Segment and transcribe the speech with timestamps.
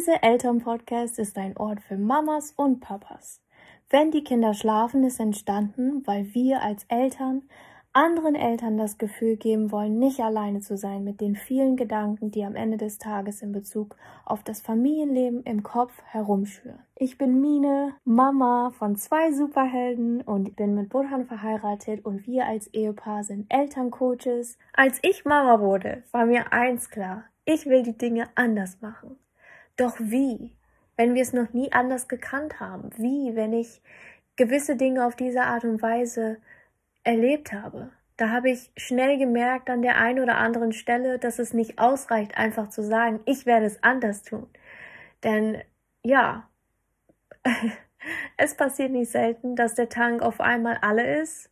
[0.00, 3.42] Diese Elternpodcast ist ein Ort für Mamas und Papas.
[3.90, 7.42] Wenn die Kinder schlafen, ist entstanden, weil wir als Eltern
[7.92, 12.46] anderen Eltern das Gefühl geben wollen, nicht alleine zu sein mit den vielen Gedanken, die
[12.46, 13.94] am Ende des Tages in Bezug
[14.24, 16.80] auf das Familienleben im Kopf herumschwören.
[16.96, 22.68] Ich bin Mine, Mama von zwei Superhelden und bin mit Burhan verheiratet und wir als
[22.68, 24.56] Ehepaar sind Elterncoaches.
[24.72, 27.24] Als ich Mama wurde, war mir eins klar.
[27.44, 29.19] Ich will die Dinge anders machen.
[29.76, 30.56] Doch wie?
[30.96, 32.90] Wenn wir es noch nie anders gekannt haben?
[32.96, 33.80] Wie, wenn ich
[34.36, 36.38] gewisse Dinge auf diese Art und Weise
[37.04, 37.90] erlebt habe.
[38.16, 42.36] Da habe ich schnell gemerkt an der einen oder anderen Stelle, dass es nicht ausreicht,
[42.36, 44.48] einfach zu sagen, ich werde es anders tun.
[45.24, 45.62] Denn
[46.02, 46.48] ja,
[48.36, 51.50] es passiert nicht selten, dass der Tank auf einmal alle ist,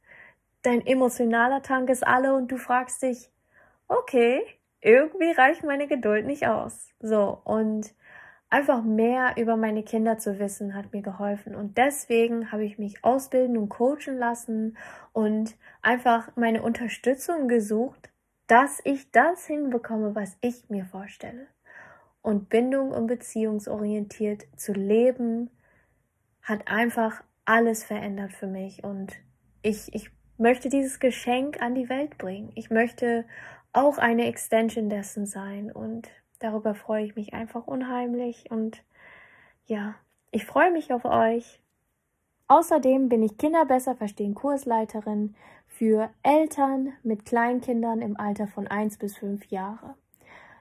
[0.62, 3.30] dein emotionaler Tank ist alle und du fragst dich,
[3.88, 4.42] okay,
[4.80, 6.90] irgendwie reicht meine Geduld nicht aus.
[7.00, 7.94] So, und
[8.50, 11.54] einfach mehr über meine Kinder zu wissen, hat mir geholfen.
[11.54, 14.76] Und deswegen habe ich mich ausbilden und coachen lassen
[15.12, 18.10] und einfach meine Unterstützung gesucht,
[18.46, 21.46] dass ich das hinbekomme, was ich mir vorstelle.
[22.22, 25.50] Und Bindung und beziehungsorientiert zu leben,
[26.42, 28.82] hat einfach alles verändert für mich.
[28.82, 29.12] Und
[29.62, 32.50] ich, ich möchte dieses Geschenk an die Welt bringen.
[32.54, 33.26] Ich möchte
[33.72, 35.70] auch eine Extension dessen sein.
[35.70, 36.08] Und
[36.38, 38.82] Darüber freue ich mich einfach unheimlich und
[39.66, 39.94] ja,
[40.30, 41.60] ich freue mich auf euch.
[42.46, 45.34] Außerdem bin ich Kinder besser verstehen Kursleiterin
[45.66, 49.94] für Eltern mit Kleinkindern im Alter von 1 bis 5 Jahre.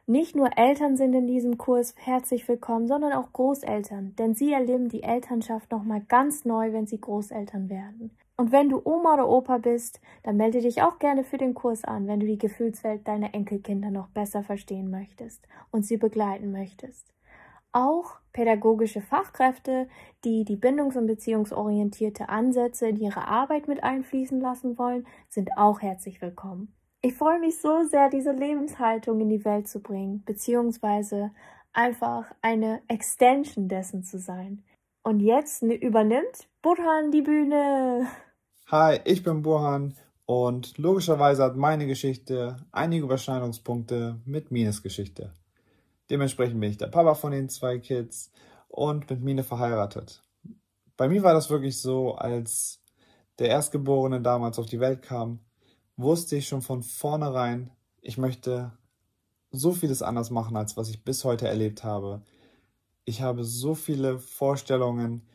[0.06, 4.90] Nicht nur Eltern sind in diesem Kurs herzlich willkommen, sondern auch Großeltern, denn sie erleben
[4.90, 8.12] die Elternschaft nochmal ganz neu, wenn sie Großeltern werden.
[8.40, 11.84] Und wenn du Oma oder Opa bist, dann melde dich auch gerne für den Kurs
[11.84, 17.12] an, wenn du die Gefühlswelt deiner Enkelkinder noch besser verstehen möchtest und sie begleiten möchtest.
[17.72, 19.90] Auch pädagogische Fachkräfte,
[20.24, 25.82] die die bindungs- und beziehungsorientierte Ansätze in ihre Arbeit mit einfließen lassen wollen, sind auch
[25.82, 26.74] herzlich willkommen.
[27.02, 31.32] Ich freue mich so sehr, diese Lebenshaltung in die Welt zu bringen, beziehungsweise
[31.74, 34.64] einfach eine Extension dessen zu sein.
[35.04, 38.08] Und jetzt übernimmt Burhan die Bühne.
[38.70, 39.94] Hi, ich bin Burhan
[40.26, 45.32] und logischerweise hat meine Geschichte einige Überschneidungspunkte mit Mines Geschichte.
[46.10, 48.30] Dementsprechend bin ich der Papa von den zwei Kids
[48.68, 50.22] und mit Mine verheiratet.
[50.98, 52.82] Bei mir war das wirklich so, als
[53.40, 55.40] der Erstgeborene damals auf die Welt kam,
[55.96, 58.74] wusste ich schon von vornherein, ich möchte
[59.50, 62.22] so vieles anders machen, als was ich bis heute erlebt habe.
[63.06, 65.26] Ich habe so viele Vorstellungen,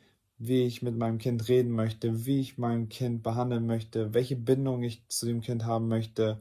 [0.45, 4.83] wie ich mit meinem Kind reden möchte, wie ich mein Kind behandeln möchte, welche Bindung
[4.83, 6.41] ich zu dem Kind haben möchte.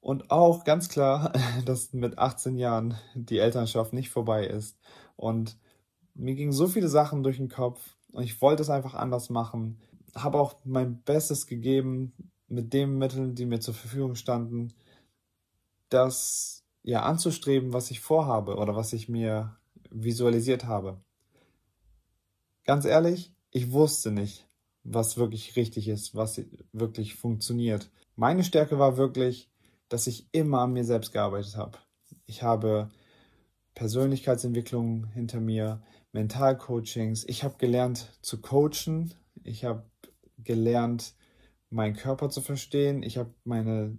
[0.00, 1.32] Und auch ganz klar,
[1.64, 4.78] dass mit 18 Jahren die Elternschaft nicht vorbei ist.
[5.16, 5.58] Und
[6.14, 9.80] mir gingen so viele Sachen durch den Kopf und ich wollte es einfach anders machen.
[10.14, 12.12] Habe auch mein Bestes gegeben
[12.46, 14.72] mit den Mitteln, die mir zur Verfügung standen,
[15.88, 19.56] das ja anzustreben, was ich vorhabe oder was ich mir
[19.90, 21.00] visualisiert habe.
[22.70, 24.46] Ganz ehrlich, ich wusste nicht,
[24.84, 27.90] was wirklich richtig ist, was wirklich funktioniert.
[28.14, 29.50] Meine Stärke war wirklich,
[29.88, 31.78] dass ich immer an mir selbst gearbeitet habe.
[32.26, 32.88] Ich habe
[33.74, 35.82] Persönlichkeitsentwicklung hinter mir,
[36.12, 37.24] Mentalcoachings.
[37.26, 39.14] Ich habe gelernt zu coachen.
[39.42, 39.90] Ich habe
[40.38, 41.14] gelernt,
[41.70, 43.02] meinen Körper zu verstehen.
[43.02, 43.98] Ich habe meine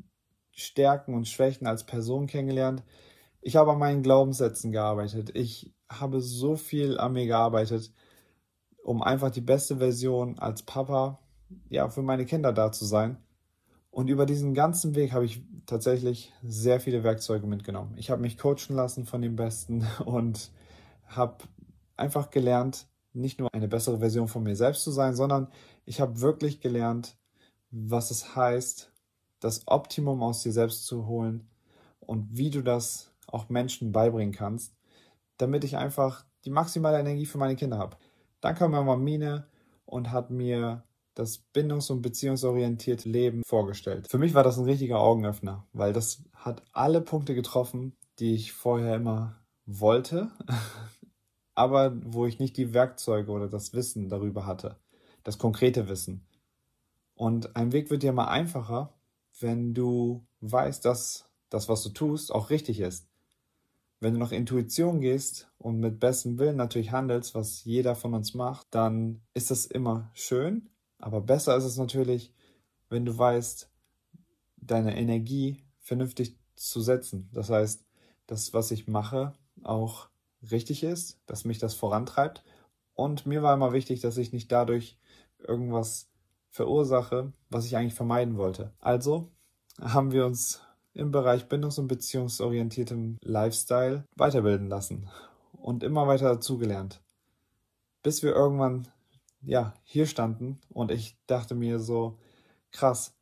[0.54, 2.84] Stärken und Schwächen als Person kennengelernt.
[3.42, 5.36] Ich habe an meinen Glaubenssätzen gearbeitet.
[5.36, 7.92] Ich habe so viel an mir gearbeitet
[8.84, 11.20] um einfach die beste Version als Papa
[11.70, 13.18] ja für meine Kinder da zu sein.
[13.90, 17.94] Und über diesen ganzen Weg habe ich tatsächlich sehr viele Werkzeuge mitgenommen.
[17.98, 20.52] Ich habe mich coachen lassen von den Besten und
[21.08, 21.44] habe
[21.98, 25.50] einfach gelernt, nicht nur eine bessere Version von mir selbst zu sein, sondern
[25.86, 27.18] ich habe wirklich gelernt,
[27.70, 28.92] was es heißt,
[29.42, 31.50] das Optimum aus dir selbst zu holen
[32.00, 34.74] und wie du das auch Menschen beibringen kannst,
[35.38, 37.98] damit ich einfach die maximale Energie für meine Kinder habe.
[38.42, 39.46] Dann kam Mama Mine
[39.86, 40.84] und hat mir
[41.14, 44.08] das bindungs- und beziehungsorientierte Leben vorgestellt.
[44.10, 48.54] Für mich war das ein richtiger Augenöffner, weil das hat alle Punkte getroffen, die ich
[48.54, 49.36] vorher immer
[49.66, 50.32] wollte,
[51.56, 54.78] aber wo ich nicht die Werkzeuge oder das Wissen darüber hatte,
[55.24, 56.26] das konkrete Wissen.
[57.14, 58.94] Und ein Weg wird dir mal einfacher,
[59.40, 63.11] wenn du weißt, dass das, was du tust, auch richtig ist.
[64.02, 68.34] Wenn du nach Intuition gehst und mit bestem Willen natürlich handelst, was jeder von uns
[68.34, 70.70] macht, dann ist das immer schön.
[70.98, 72.34] Aber besser ist es natürlich,
[72.90, 73.70] wenn du weißt,
[74.58, 77.30] deine Energie vernünftig zu setzen.
[77.32, 77.86] Das heißt,
[78.26, 80.10] das, was ich mache, auch
[80.52, 82.44] richtig ist, dass mich das vorantreibt.
[82.94, 84.98] Und mir war immer wichtig, dass ich nicht dadurch
[85.38, 86.10] irgendwas
[86.50, 88.74] verursache, was ich eigentlich vermeiden wollte.
[88.80, 89.32] Also
[89.80, 90.62] haben wir uns
[90.94, 95.10] im Bereich bindungs- und beziehungsorientiertem Lifestyle weiterbilden lassen
[95.54, 97.02] und immer weiter dazugelernt.
[98.04, 98.88] Bis wir irgendwann,
[99.42, 102.18] ja, hier standen und ich dachte mir so,
[102.72, 103.14] krass,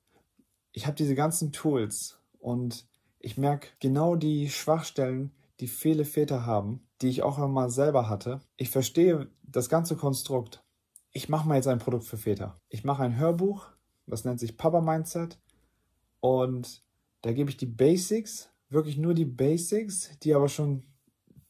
[0.72, 2.88] ich habe diese ganzen Tools und
[3.20, 8.40] ich merke genau die Schwachstellen, die viele Väter haben, die ich auch einmal selber hatte.
[8.56, 10.64] Ich verstehe das ganze Konstrukt.
[11.12, 12.60] Ich mache mal jetzt ein Produkt für Väter.
[12.70, 13.68] Ich mache ein Hörbuch,
[14.06, 15.40] das nennt sich Papa Mindset
[16.22, 16.84] und
[17.22, 20.84] da gebe ich die Basics, wirklich nur die Basics, die aber schon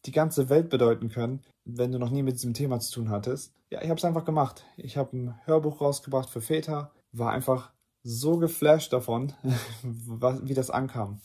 [0.06, 3.54] die ganze Welt bedeuten können, wenn du noch nie mit diesem Thema zu tun hattest.
[3.69, 4.66] Ja, ich habe es einfach gemacht.
[4.77, 7.71] Ich habe ein Hörbuch rausgebracht für Väter, war einfach
[8.01, 9.33] so geflasht davon,
[9.83, 11.21] wie das ankam.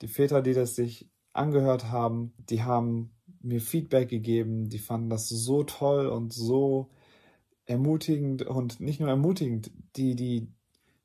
[0.00, 3.12] Die Väter, die das sich angehört haben, die haben
[3.42, 6.90] mir Feedback gegeben, die fanden das so toll und so
[7.66, 10.48] ermutigend und nicht nur ermutigend, die, die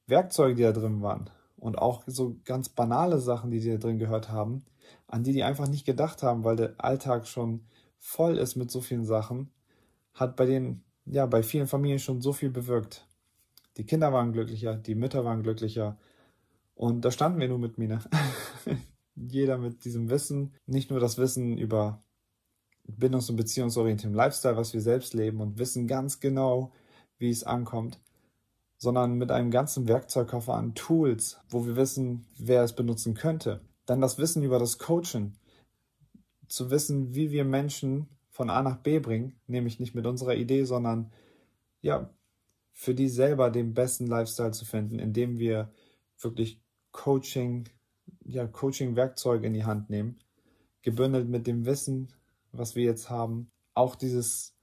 [0.08, 4.00] Werkzeuge, die da drin waren und auch so ganz banale Sachen, die die da drin
[4.00, 4.66] gehört haben,
[5.08, 7.66] an die die einfach nicht gedacht haben, weil der Alltag schon
[7.98, 9.52] voll ist mit so vielen Sachen,
[10.14, 13.08] hat bei den, ja, bei vielen Familien schon so viel bewirkt.
[13.78, 15.98] Die Kinder waren glücklicher, die Mütter waren glücklicher.
[16.76, 18.00] Und da standen wir nur mit Mine.
[19.16, 22.04] Jeder mit diesem Wissen, nicht nur das Wissen über
[22.88, 26.72] bindungs- und beziehungsorientierten Lifestyle, was wir selbst leben und wissen ganz genau,
[27.18, 28.00] wie es ankommt,
[28.78, 33.62] sondern mit einem ganzen Werkzeugkoffer an Tools, wo wir wissen, wer es benutzen könnte.
[33.86, 35.34] Dann das Wissen über das Coaching,
[36.48, 40.66] zu wissen, wie wir Menschen von A nach B bringen, nämlich nicht mit unserer Idee,
[40.66, 41.12] sondern
[41.82, 42.10] ja,
[42.72, 45.72] für die selber den besten Lifestyle zu finden, indem wir
[46.20, 46.62] wirklich
[46.92, 47.70] Coaching,
[48.26, 50.20] ja, Coaching-Werkzeuge in die Hand nehmen,
[50.82, 52.14] gebündelt mit dem Wissen,
[52.52, 53.50] was wir jetzt haben.
[53.74, 54.56] Auch dieses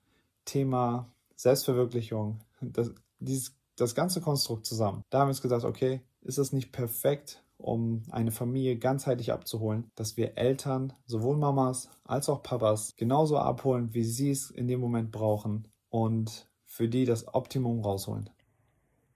[0.44, 5.02] Thema Selbstverwirklichung, das, dieses, das ganze Konstrukt zusammen.
[5.10, 9.90] Da haben wir uns gesagt, okay, ist das nicht perfekt, um eine Familie ganzheitlich abzuholen,
[9.94, 14.80] dass wir Eltern, sowohl Mamas als auch Papas, genauso abholen, wie sie es in dem
[14.80, 18.30] Moment brauchen und für die das Optimum rausholen.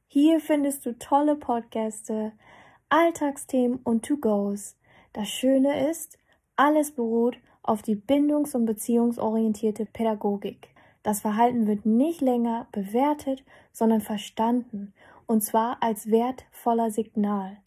[0.07, 2.33] Hier findest du tolle Podcaste,
[2.89, 4.77] Alltagsthemen und To-Gos.
[5.13, 6.19] Das Schöne ist,
[6.55, 10.69] alles beruht auf die bindungs- und beziehungsorientierte Pädagogik.
[11.07, 14.93] Das Verhalten wird nicht länger bewertet, sondern verstanden,
[15.27, 17.59] und zwar als wertvoller Signal.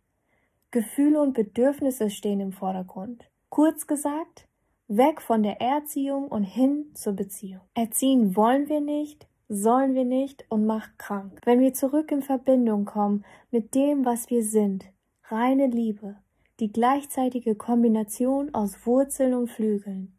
[0.71, 3.31] Gefühle und Bedürfnisse stehen im Vordergrund.
[3.47, 4.45] Kurz gesagt,
[4.89, 7.61] weg von der Erziehung und hin zur Beziehung.
[7.75, 11.39] Erziehen wollen wir nicht, sollen wir nicht und macht krank.
[11.45, 14.83] Wenn wir zurück in Verbindung kommen mit dem, was wir sind,
[15.29, 16.17] reine Liebe,
[16.59, 20.18] die gleichzeitige Kombination aus Wurzeln und Flügeln,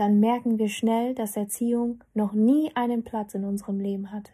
[0.00, 4.32] dann merken wir schnell, dass Erziehung noch nie einen Platz in unserem Leben hatte.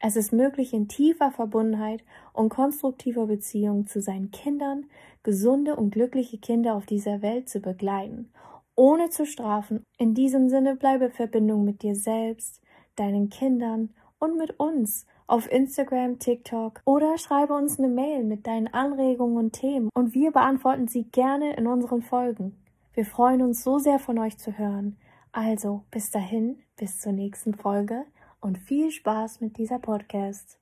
[0.00, 2.02] Es ist möglich, in tiefer Verbundenheit
[2.32, 4.86] und konstruktiver Beziehung zu seinen Kindern
[5.22, 8.32] gesunde und glückliche Kinder auf dieser Welt zu begleiten,
[8.76, 9.84] ohne zu strafen.
[9.98, 12.62] In diesem Sinne bleibe Verbindung mit dir selbst,
[12.96, 18.68] deinen Kindern und mit uns auf Instagram, TikTok oder schreibe uns eine Mail mit deinen
[18.68, 22.63] Anregungen und Themen und wir beantworten sie gerne in unseren Folgen.
[22.96, 24.96] Wir freuen uns so sehr von euch zu hören.
[25.32, 28.04] Also bis dahin, bis zur nächsten Folge
[28.40, 30.60] und viel Spaß mit dieser Podcast.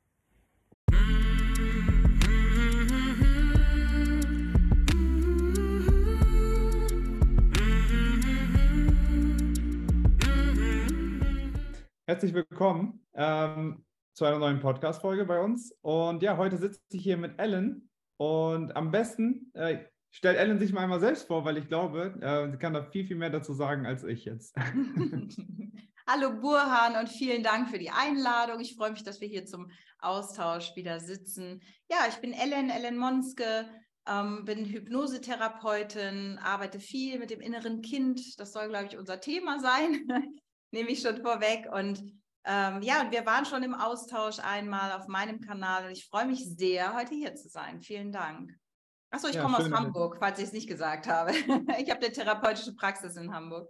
[12.06, 13.84] Herzlich willkommen ähm,
[14.14, 15.76] zu einer neuen Podcast-Folge bei uns.
[15.82, 17.90] Und ja, heute sitze ich hier mit Ellen.
[18.16, 22.50] Und am besten äh, stellt Ellen sich mal einmal selbst vor, weil ich glaube, äh,
[22.50, 24.54] sie kann da viel, viel mehr dazu sagen als ich jetzt.
[26.06, 28.60] Hallo Burhan und vielen Dank für die Einladung.
[28.60, 31.62] Ich freue mich, dass wir hier zum Austausch wieder sitzen.
[31.90, 33.68] Ja, ich bin Ellen, Ellen Monske,
[34.06, 38.38] ähm, bin Hypnosetherapeutin, arbeite viel mit dem inneren Kind.
[38.38, 40.06] Das soll, glaube ich, unser Thema sein.
[40.72, 41.68] Nehme ich schon vorweg.
[41.72, 42.00] Und
[42.44, 46.26] ähm, ja, und wir waren schon im Austausch einmal auf meinem Kanal und ich freue
[46.26, 47.80] mich sehr, heute hier zu sein.
[47.80, 48.52] Vielen Dank.
[49.12, 51.30] Achso, ich ja, komme aus Hamburg, falls ich es nicht gesagt habe.
[51.78, 53.68] ich habe eine therapeutische Praxis in Hamburg.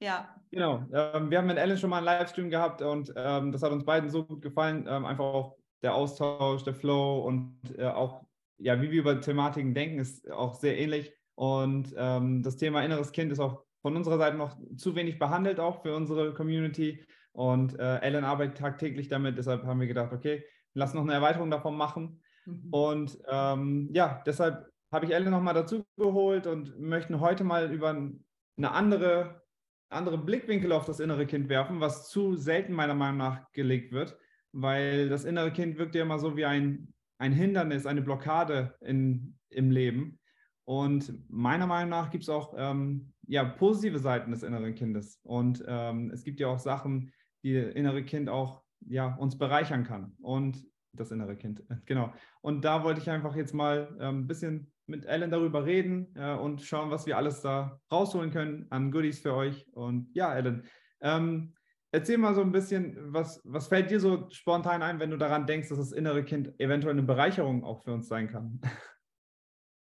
[0.00, 0.36] Ja.
[0.50, 0.84] Genau.
[0.92, 3.86] Ähm, wir haben mit Ellen schon mal einen Livestream gehabt und ähm, das hat uns
[3.86, 4.86] beiden so gut gefallen.
[4.86, 8.26] Ähm, einfach auch der Austausch, der Flow und äh, auch,
[8.58, 11.10] ja, wie wir über Thematiken denken, ist auch sehr ähnlich.
[11.36, 15.58] Und ähm, das Thema inneres Kind ist auch von unserer Seite noch zu wenig behandelt,
[15.58, 17.02] auch für unsere Community.
[17.32, 21.50] Und äh, Ellen arbeitet tagtäglich damit, deshalb haben wir gedacht, okay, lass noch eine Erweiterung
[21.50, 22.20] davon machen.
[22.46, 22.68] Mhm.
[22.70, 27.90] Und ähm, ja, deshalb habe ich Ellen nochmal dazu geholt und möchten heute mal über
[27.90, 29.42] eine andere
[29.88, 34.18] andere Blickwinkel auf das innere Kind werfen, was zu selten meiner Meinung nach gelegt wird,
[34.52, 39.38] weil das innere Kind wirkt ja immer so wie ein, ein Hindernis, eine Blockade in,
[39.50, 40.18] im Leben.
[40.64, 45.20] Und meiner Meinung nach gibt es auch ähm, ja, positive Seiten des inneren Kindes.
[45.22, 47.12] Und ähm, es gibt ja auch Sachen,
[47.44, 50.14] die das innere Kind auch ja, uns bereichern kann.
[50.20, 50.66] Und
[51.00, 52.12] das innere Kind, genau.
[52.40, 56.34] Und da wollte ich einfach jetzt mal ein ähm, bisschen mit Ellen darüber reden äh,
[56.34, 59.66] und schauen, was wir alles da rausholen können an Goodies für euch.
[59.72, 60.64] Und ja, Ellen,
[61.00, 61.54] ähm,
[61.90, 65.46] erzähl mal so ein bisschen, was, was fällt dir so spontan ein, wenn du daran
[65.46, 68.60] denkst, dass das innere Kind eventuell eine Bereicherung auch für uns sein kann?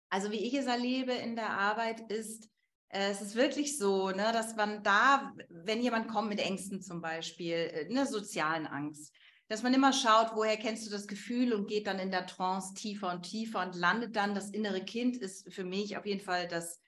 [0.09, 2.47] Also wie ich es erlebe in der Arbeit ist,
[2.89, 7.01] äh, es ist wirklich so, ne, dass man da, wenn jemand kommt mit Ängsten zum
[7.01, 9.11] Beispiel, äh, eine sozialen Angst,
[9.53, 12.73] dass man immer schaut, woher kennst du das Gefühl und geht dann in der Trance
[12.73, 16.47] tiefer und tiefer und landet dann, das innere Kind ist für mich auf jeden Fall
[16.47, 16.81] das,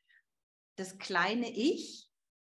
[0.75, 2.10] das kleine Ich,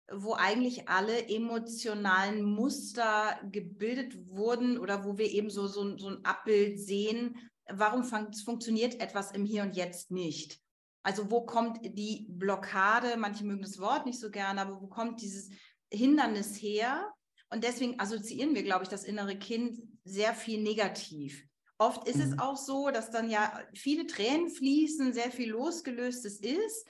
[0.10, 6.24] wo eigentlich alle emotionalen Muster gebildet wurden oder wo wir eben so, so, so ein
[6.24, 7.36] Abbild sehen,
[7.68, 10.62] warum fun funktioniert etwas im Hier und Jetzt nicht.
[11.04, 15.22] Also wo kommt die Blockade, manche mögen das Wort nicht so gerne, aber wo kommt
[15.22, 15.50] dieses
[15.92, 17.12] Hindernis her?
[17.50, 21.44] Und deswegen assoziieren wir, glaube ich, das innere Kind sehr viel negativ.
[21.78, 22.22] Oft ist mhm.
[22.22, 26.88] es auch so, dass dann ja viele Tränen fließen, sehr viel losgelöstes ist,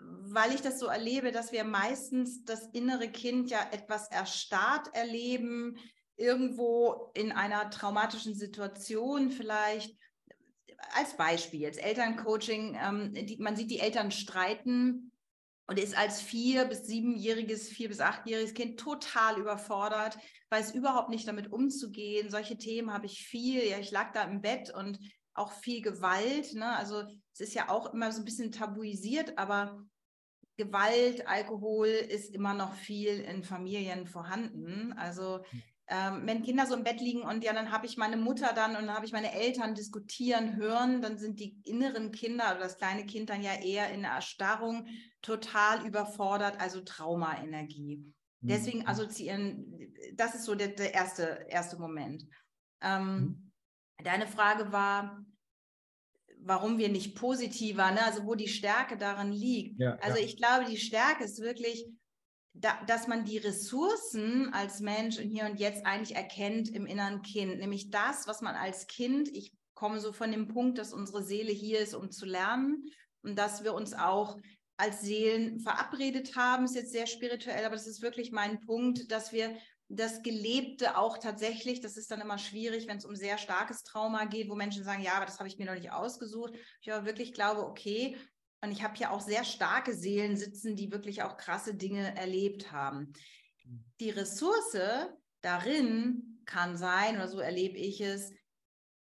[0.00, 5.78] weil ich das so erlebe, dass wir meistens das innere Kind ja etwas erstarrt erleben,
[6.16, 9.96] irgendwo in einer traumatischen Situation vielleicht.
[10.96, 15.12] Als Beispiel, jetzt Elterncoaching, ähm, die, man sieht die Eltern streiten
[15.66, 20.18] und ist als vier- bis siebenjähriges, vier- bis achtjähriges Kind total überfordert,
[20.50, 22.30] weiß überhaupt nicht damit umzugehen.
[22.30, 23.64] Solche Themen habe ich viel.
[23.64, 24.98] Ja, ich lag da im Bett und
[25.32, 26.54] auch viel Gewalt.
[26.54, 26.76] Ne?
[26.76, 27.02] Also
[27.32, 29.84] es ist ja auch immer so ein bisschen tabuisiert, aber
[30.56, 34.92] Gewalt, Alkohol ist immer noch viel in Familien vorhanden.
[34.92, 38.16] Also hm ähm, wenn Kinder so im Bett liegen und ja, dann habe ich meine
[38.16, 42.52] Mutter dann und dann habe ich meine Eltern diskutieren hören, dann sind die inneren Kinder
[42.52, 44.86] oder das kleine Kind dann ja eher in der Erstarrung
[45.20, 47.98] total überfordert, also Traumaenergie.
[47.98, 48.48] Mhm.
[48.48, 52.24] Deswegen assoziieren, das ist so der, der erste, erste Moment.
[52.80, 53.52] Ähm, mhm.
[54.02, 55.22] Deine Frage war,
[56.40, 58.04] warum wir nicht positiver, ne?
[58.04, 59.80] also wo die Stärke darin liegt.
[59.80, 60.24] Ja, also ja.
[60.24, 61.86] ich glaube, die Stärke ist wirklich,
[62.54, 67.22] da, dass man die Ressourcen als Mensch in Hier und Jetzt eigentlich erkennt im inneren
[67.22, 71.22] Kind, nämlich das, was man als Kind, ich komme so von dem Punkt, dass unsere
[71.24, 72.84] Seele hier ist, um zu lernen
[73.22, 74.38] und dass wir uns auch
[74.76, 79.32] als Seelen verabredet haben, ist jetzt sehr spirituell, aber das ist wirklich mein Punkt, dass
[79.32, 79.56] wir
[79.88, 84.24] das Gelebte auch tatsächlich, das ist dann immer schwierig, wenn es um sehr starkes Trauma
[84.24, 86.54] geht, wo Menschen sagen, ja, aber das habe ich mir noch nicht ausgesucht.
[86.80, 88.16] Ich aber wirklich glaube, okay,
[88.64, 92.72] und ich habe hier auch sehr starke Seelen sitzen, die wirklich auch krasse Dinge erlebt
[92.72, 93.12] haben.
[94.00, 94.76] Die Ressource
[95.42, 98.32] darin kann sein, oder so erlebe ich es,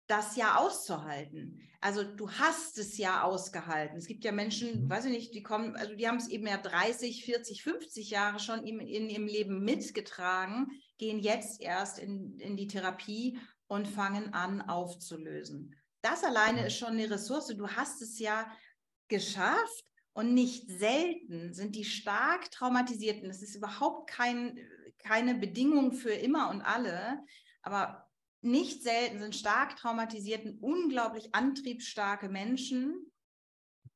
[0.08, 1.62] das ja auszuhalten.
[1.82, 3.98] Also du hast es ja ausgehalten.
[3.98, 4.90] Es gibt ja Menschen, mhm.
[4.90, 8.40] weiß ich nicht, die kommen, also die haben es eben ja 30, 40, 50 Jahre
[8.40, 14.34] schon in, in ihrem Leben mitgetragen, gehen jetzt erst in, in die Therapie und fangen
[14.34, 15.76] an aufzulösen.
[16.02, 17.48] Das alleine ist schon eine Ressource.
[17.48, 18.50] Du hast es ja
[19.10, 19.86] geschafft.
[20.14, 24.60] Und nicht selten sind die stark traumatisierten, das ist überhaupt kein,
[24.98, 27.24] keine Bedingung für immer und alle,
[27.62, 28.10] aber
[28.42, 33.12] nicht selten sind stark traumatisierten, unglaublich antriebsstarke Menschen,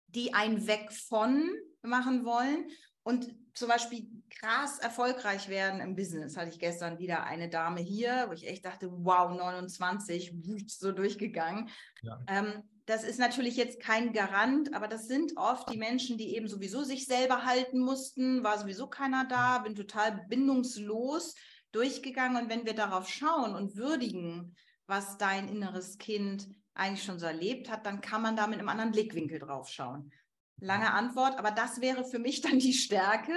[0.07, 1.49] die ein Weg von
[1.81, 2.69] machen wollen
[3.03, 6.35] und zum Beispiel krass erfolgreich werden im Business.
[6.37, 10.33] Hatte ich gestern wieder eine Dame hier, wo ich echt dachte, wow, 29,
[10.67, 11.69] so durchgegangen.
[12.01, 12.19] Ja.
[12.27, 16.47] Ähm, das ist natürlich jetzt kein Garant, aber das sind oft die Menschen, die eben
[16.47, 21.35] sowieso sich selber halten mussten, war sowieso keiner da, bin total bindungslos
[21.71, 22.41] durchgegangen.
[22.41, 24.55] Und wenn wir darauf schauen und würdigen,
[24.85, 28.69] was dein inneres Kind eigentlich schon so erlebt hat, dann kann man da mit einem
[28.69, 30.11] anderen Blickwinkel drauf schauen.
[30.59, 33.33] Lange Antwort, aber das wäre für mich dann die Stärke,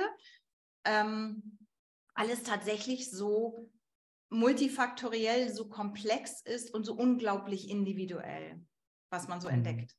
[0.85, 1.59] ähm,
[2.15, 3.71] alles tatsächlich so
[4.31, 8.61] multifaktoriell, so komplex ist und so unglaublich individuell
[9.11, 9.55] was man so mhm.
[9.55, 9.95] entdeckt.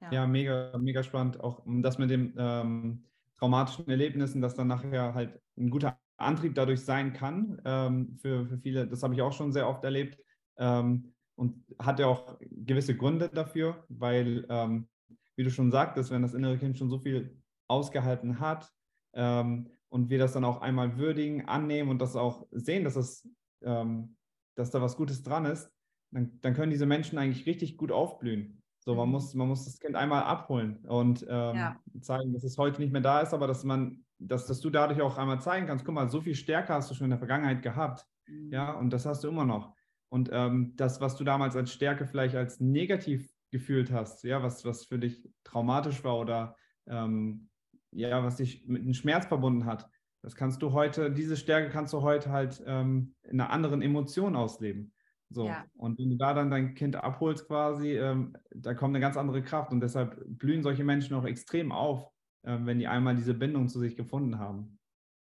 [0.00, 0.12] Ja.
[0.12, 1.40] ja, mega, mega spannend.
[1.40, 3.04] Auch das mit den ähm,
[3.38, 8.58] traumatischen Erlebnissen, dass dann nachher halt ein guter Antrieb dadurch sein kann ähm, für, für
[8.58, 8.86] viele.
[8.86, 10.18] Das habe ich auch schon sehr oft erlebt
[10.58, 14.88] ähm, und hat ja auch gewisse Gründe dafür, weil, ähm,
[15.36, 18.70] wie du schon sagtest, wenn das innere Kind schon so viel ausgehalten hat
[19.14, 23.28] ähm, und wir das dann auch einmal würdigen, annehmen und das auch sehen, dass, das,
[23.62, 24.16] ähm,
[24.56, 25.70] dass da was Gutes dran ist,
[26.10, 28.62] dann, dann können diese Menschen eigentlich richtig gut aufblühen.
[28.80, 29.12] So, man, mhm.
[29.12, 31.80] muss, man muss das Kind einmal abholen und ähm, ja.
[32.00, 35.00] zeigen, dass es heute nicht mehr da ist, aber dass man dass, dass du dadurch
[35.02, 37.62] auch einmal zeigen kannst, guck mal, so viel Stärke hast du schon in der Vergangenheit
[37.62, 38.06] gehabt.
[38.26, 38.52] Mhm.
[38.52, 39.74] Ja, und das hast du immer noch.
[40.08, 44.64] Und ähm, das, was du damals als Stärke vielleicht als negativ gefühlt hast, ja, was,
[44.64, 46.56] was für dich traumatisch war oder
[46.88, 47.48] ähm,
[47.92, 49.88] ja, was dich mit einem Schmerz verbunden hat,
[50.22, 54.34] das kannst du heute, diese Stärke kannst du heute halt ähm, in einer anderen Emotion
[54.34, 54.92] ausleben.
[55.30, 55.46] So.
[55.46, 55.64] Ja.
[55.76, 59.42] Und wenn du da dann dein Kind abholst quasi, ähm, da kommt eine ganz andere
[59.42, 59.70] Kraft.
[59.70, 62.10] Und deshalb blühen solche Menschen auch extrem auf,
[62.42, 64.80] äh, wenn die einmal diese Bindung zu sich gefunden haben.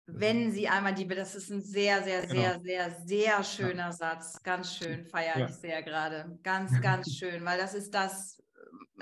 [0.06, 2.34] Wenn sie einmal die, das ist ein sehr, sehr, genau.
[2.34, 3.92] sehr, sehr, sehr schöner.
[3.92, 4.40] Satz.
[4.42, 6.38] Ganz schön, feiere ich sehr gerade.
[6.42, 8.42] Ganz, ganz schön, weil das ist das,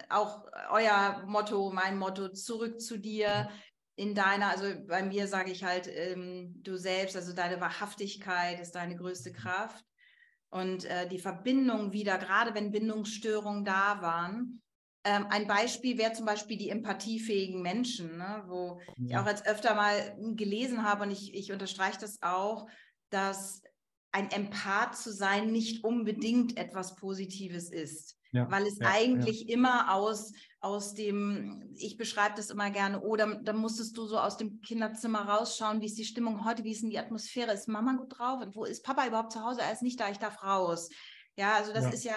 [0.08, 3.48] auch euer Motto, mein Motto, zurück zu dir,
[3.96, 8.74] in deiner, also bei mir sage ich halt, ähm, du selbst, also deine Wahrhaftigkeit ist
[8.74, 9.84] deine größte Kraft.
[10.50, 14.62] Und äh, die Verbindung wieder, gerade wenn Bindungsstörungen da waren.
[15.04, 19.06] Ähm, ein Beispiel wäre zum Beispiel die empathiefähigen Menschen, ne, wo ja.
[19.06, 22.66] ich auch jetzt öfter mal gelesen habe und ich, ich unterstreiche das auch,
[23.10, 23.62] dass
[24.12, 28.16] ein Empath zu sein nicht unbedingt etwas Positives ist.
[28.32, 29.54] Ja, weil es ja, eigentlich ja.
[29.54, 34.18] immer aus, aus dem, ich beschreibe das immer gerne, oder oh, dann musstest du so
[34.18, 37.68] aus dem Kinderzimmer rausschauen, wie ist die Stimmung heute, wie ist denn die Atmosphäre, ist
[37.68, 40.18] Mama gut drauf und wo ist Papa überhaupt zu Hause, er ist nicht da, ich
[40.18, 40.88] darf raus.
[41.36, 42.16] Ja, also das ist ja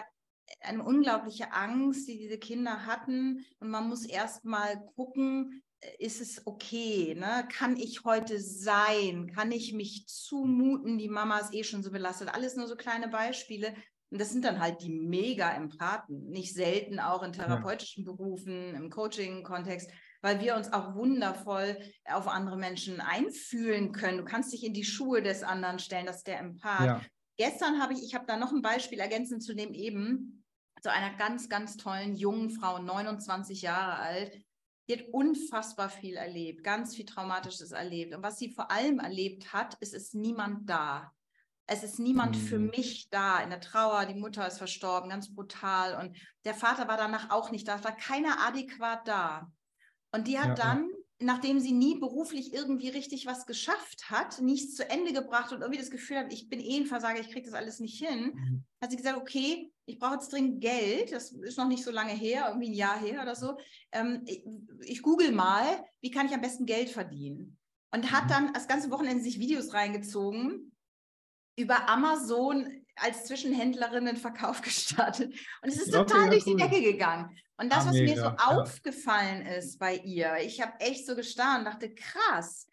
[0.61, 6.21] eine unglaubliche Angst, die diese Kinder hatten und man muss erst mal gucken, äh, ist
[6.21, 7.15] es okay?
[7.15, 7.47] Ne?
[7.51, 9.31] Kann ich heute sein?
[9.33, 10.97] Kann ich mich zumuten?
[10.97, 12.33] Die Mama ist eh schon so belastet.
[12.33, 13.73] Alles nur so kleine Beispiele,
[14.09, 18.05] und das sind dann halt die Mega-Empathen, nicht selten auch in therapeutischen.
[18.05, 24.19] Berufen, im Coaching-Kontext, weil wir uns auch wundervoll auf andere Menschen einfühlen können.
[24.19, 26.85] Du kannst dich in die Schuhe des anderen stellen, das ist der Empath.
[26.85, 27.01] Ja.
[27.37, 30.36] Gestern habe ich, ich habe da noch ein Beispiel ergänzend zu dem eben,
[30.81, 34.37] zu einer ganz, ganz tollen jungen Frau, 29 Jahre alt,
[34.87, 38.15] die hat unfassbar viel erlebt, ganz viel Traumatisches erlebt.
[38.15, 41.11] Und was sie vor allem erlebt hat, ist, es ist niemand da.
[41.65, 42.41] Es ist niemand mhm.
[42.41, 44.05] für mich da in der Trauer.
[44.05, 46.01] Die Mutter ist verstorben, ganz brutal.
[46.01, 47.75] Und der Vater war danach auch nicht da.
[47.75, 49.51] Es war keiner adäquat da.
[50.11, 50.89] Und die hat ja, dann.
[51.19, 55.79] Nachdem sie nie beruflich irgendwie richtig was geschafft hat, nichts zu Ende gebracht und irgendwie
[55.79, 58.63] das Gefühl hat, ich bin eh ein Versager, ich kriege das alles nicht hin, mhm.
[58.81, 61.11] hat sie gesagt, okay, ich brauche jetzt dringend Geld.
[61.11, 63.57] Das ist noch nicht so lange her, irgendwie ein Jahr her oder so.
[63.91, 64.45] Ähm, ich,
[64.81, 67.57] ich google mal, wie kann ich am besten Geld verdienen?
[67.91, 68.29] Und hat mhm.
[68.29, 70.71] dann das ganze Wochenende sich Videos reingezogen,
[71.57, 75.33] über Amazon als Zwischenhändlerin den Verkauf gestartet.
[75.61, 77.37] Und es ist total okay, durch die Decke gegangen.
[77.57, 78.11] Und das, ah, was mega.
[78.11, 78.35] mir so ja.
[78.37, 82.67] aufgefallen ist bei ihr, ich habe echt so gestaunt, dachte, krass,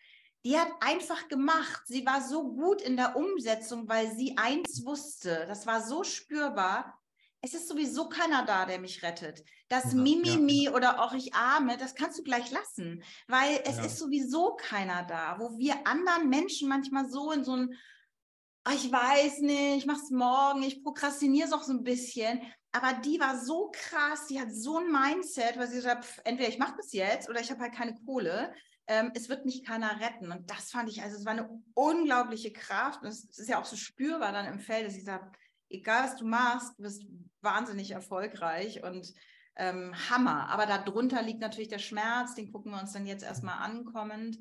[0.44, 1.82] die hat einfach gemacht.
[1.86, 5.46] Sie war so gut in der Umsetzung, weil sie eins wusste.
[5.48, 7.00] Das war so spürbar.
[7.40, 9.42] Es ist sowieso keiner da, der mich rettet.
[9.68, 10.72] Das ja, Mimimi ja.
[10.72, 13.84] oder auch ich arme, das kannst du gleich lassen, weil es ja.
[13.84, 17.74] ist sowieso keiner da, wo wir anderen Menschen manchmal so in so ein
[18.66, 22.40] oh, ich weiß nicht, ich mache es morgen, ich prokrastiniere es auch so ein bisschen.
[22.72, 26.58] Aber die war so krass, die hat so ein Mindset, weil sie sagt, entweder ich
[26.58, 28.52] mache das jetzt oder ich habe halt keine Kohle.
[28.86, 30.32] Ähm, es wird mich keiner retten.
[30.32, 33.02] Und das fand ich, also es war eine unglaubliche Kraft.
[33.02, 35.36] Und es ist ja auch so spürbar dann im Feld, dass sie sagt,
[35.68, 37.04] egal was du machst, du bist
[37.42, 39.12] wahnsinnig erfolgreich und
[39.56, 40.48] ähm, Hammer.
[40.48, 44.38] Aber darunter liegt natürlich der Schmerz, den gucken wir uns dann jetzt erstmal ankommend.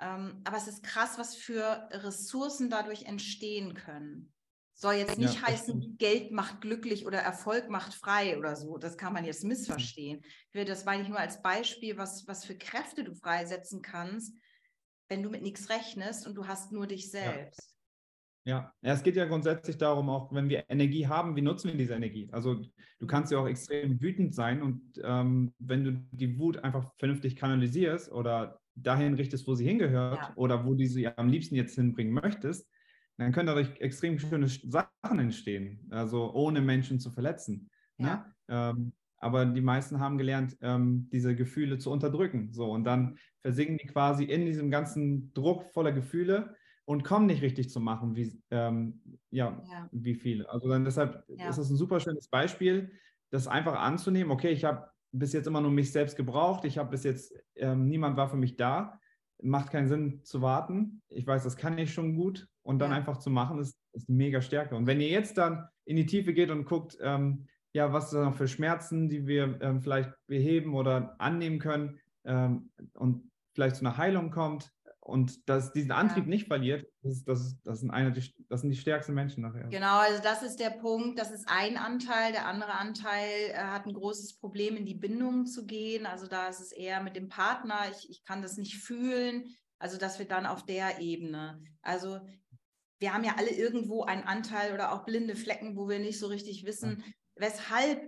[0.00, 4.32] Ähm, aber es ist krass, was für Ressourcen dadurch entstehen können.
[4.76, 8.76] Soll jetzt nicht ja, heißen, Geld macht glücklich oder Erfolg macht frei oder so.
[8.76, 10.24] Das kann man jetzt missverstehen.
[10.52, 14.36] Das meine ich nur als Beispiel, was, was für Kräfte du freisetzen kannst,
[15.08, 17.76] wenn du mit nichts rechnest und du hast nur dich selbst.
[18.44, 18.74] Ja.
[18.82, 18.92] ja.
[18.92, 22.28] es geht ja grundsätzlich darum, auch wenn wir Energie haben, wie nutzen wir diese Energie?
[22.32, 22.60] Also
[22.98, 27.36] du kannst ja auch extrem wütend sein und ähm, wenn du die Wut einfach vernünftig
[27.36, 30.32] kanalisierst oder dahin richtest, wo sie hingehört ja.
[30.36, 32.68] oder wo du sie am liebsten jetzt hinbringen möchtest,
[33.16, 37.70] dann können dadurch extrem schöne Sachen entstehen, also ohne Menschen zu verletzen.
[37.98, 38.08] Ne?
[38.08, 38.16] Ja.
[38.16, 38.34] Ne?
[38.48, 42.52] Ähm, aber die meisten haben gelernt, ähm, diese Gefühle zu unterdrücken.
[42.52, 47.40] So, und dann versinken die quasi in diesem ganzen Druck voller Gefühle und kommen nicht
[47.40, 50.50] richtig zu machen, wie, ähm, ja, ja, wie viele.
[50.50, 52.92] Also dann deshalb ist das ein super schönes Beispiel,
[53.30, 54.30] das einfach anzunehmen.
[54.30, 56.64] Okay, ich habe bis jetzt immer nur mich selbst gebraucht.
[56.64, 58.98] Ich habe bis jetzt, ähm, niemand war für mich da.
[59.42, 61.02] Macht keinen Sinn zu warten.
[61.08, 62.48] Ich weiß, das kann ich schon gut.
[62.62, 62.96] Und dann ja.
[62.96, 64.74] einfach zu machen, ist, ist mega Stärke.
[64.74, 68.22] Und wenn ihr jetzt dann in die Tiefe geht und guckt, ähm, ja, was sind
[68.22, 73.84] noch für Schmerzen, die wir ähm, vielleicht beheben oder annehmen können ähm, und vielleicht zu
[73.84, 74.72] einer Heilung kommt,
[75.04, 76.30] und dass diesen Antrieb ja.
[76.30, 79.68] nicht verliert, das, das, das, sind eine, das sind die stärksten Menschen nachher.
[79.68, 82.32] Genau, also das ist der Punkt, das ist ein Anteil.
[82.32, 86.06] Der andere Anteil äh, hat ein großes Problem, in die Bindung zu gehen.
[86.06, 89.44] Also da ist es eher mit dem Partner, ich, ich kann das nicht fühlen.
[89.78, 92.20] Also, dass wir dann auf der Ebene, also
[92.98, 96.28] wir haben ja alle irgendwo einen Anteil oder auch blinde Flecken, wo wir nicht so
[96.28, 97.04] richtig wissen,
[97.36, 98.00] weshalb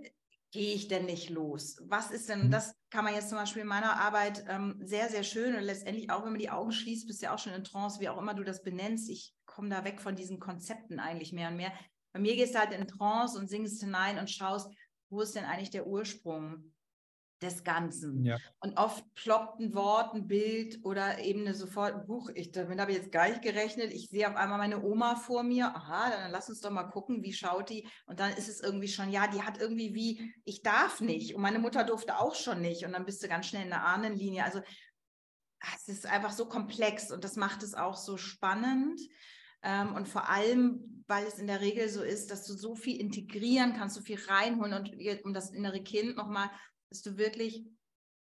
[0.57, 1.77] gehe ich denn nicht los?
[1.83, 2.51] Was ist denn, mhm.
[2.51, 6.09] das kann man jetzt zum Beispiel in meiner Arbeit ähm, sehr, sehr schön und letztendlich
[6.09, 8.17] auch, wenn man die Augen schließt, bist du ja auch schon in Trance, wie auch
[8.17, 9.07] immer du das benennst.
[9.09, 11.71] Ich komme da weg von diesen Konzepten eigentlich mehr und mehr.
[12.11, 14.73] Bei mir gehst du halt in Trance und singst hinein und schaust,
[15.09, 16.73] wo ist denn eigentlich der Ursprung?
[17.41, 18.25] Des Ganzen.
[18.25, 18.37] Ja.
[18.59, 22.29] Und oft ploppt ein Wort, ein Bild oder eben eine sofort Buch.
[22.33, 23.93] Ich, damit habe ich jetzt gar nicht gerechnet.
[23.93, 25.67] Ich sehe auf einmal meine Oma vor mir.
[25.67, 27.87] Aha, dann lass uns doch mal gucken, wie schaut die.
[28.05, 31.35] Und dann ist es irgendwie schon, ja, die hat irgendwie wie, ich darf nicht.
[31.35, 32.85] Und meine Mutter durfte auch schon nicht.
[32.85, 34.43] Und dann bist du ganz schnell in der Ahnenlinie.
[34.43, 34.61] Also
[35.75, 38.99] es ist einfach so komplex und das macht es auch so spannend.
[39.63, 42.99] Ähm, und vor allem, weil es in der Regel so ist, dass du so viel
[42.99, 44.91] integrieren kannst, so viel reinholen und
[45.23, 46.49] um das innere Kind nochmal
[46.89, 47.65] dass du wirklich,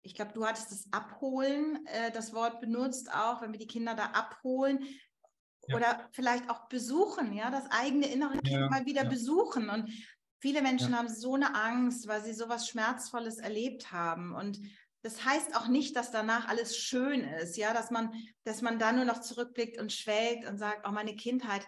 [0.02, 3.96] ich glaube, du hattest das Abholen, äh, das Wort benutzt auch, wenn wir die Kinder
[3.96, 4.86] da abholen
[5.68, 5.76] ja.
[5.76, 9.10] oder vielleicht auch besuchen, ja, das eigene innere Kind ja, mal wieder ja.
[9.10, 9.70] besuchen.
[9.70, 9.92] Und
[10.40, 14.34] viele Menschen haben so eine Angst, weil sie so was Schmerzvolles erlebt haben.
[14.34, 14.60] Und
[15.02, 18.12] das heißt auch nicht, dass danach alles schön ist, ja, dass man,
[18.44, 21.68] dass man da nur noch zurückblickt und schwelgt und sagt, oh, meine Kindheit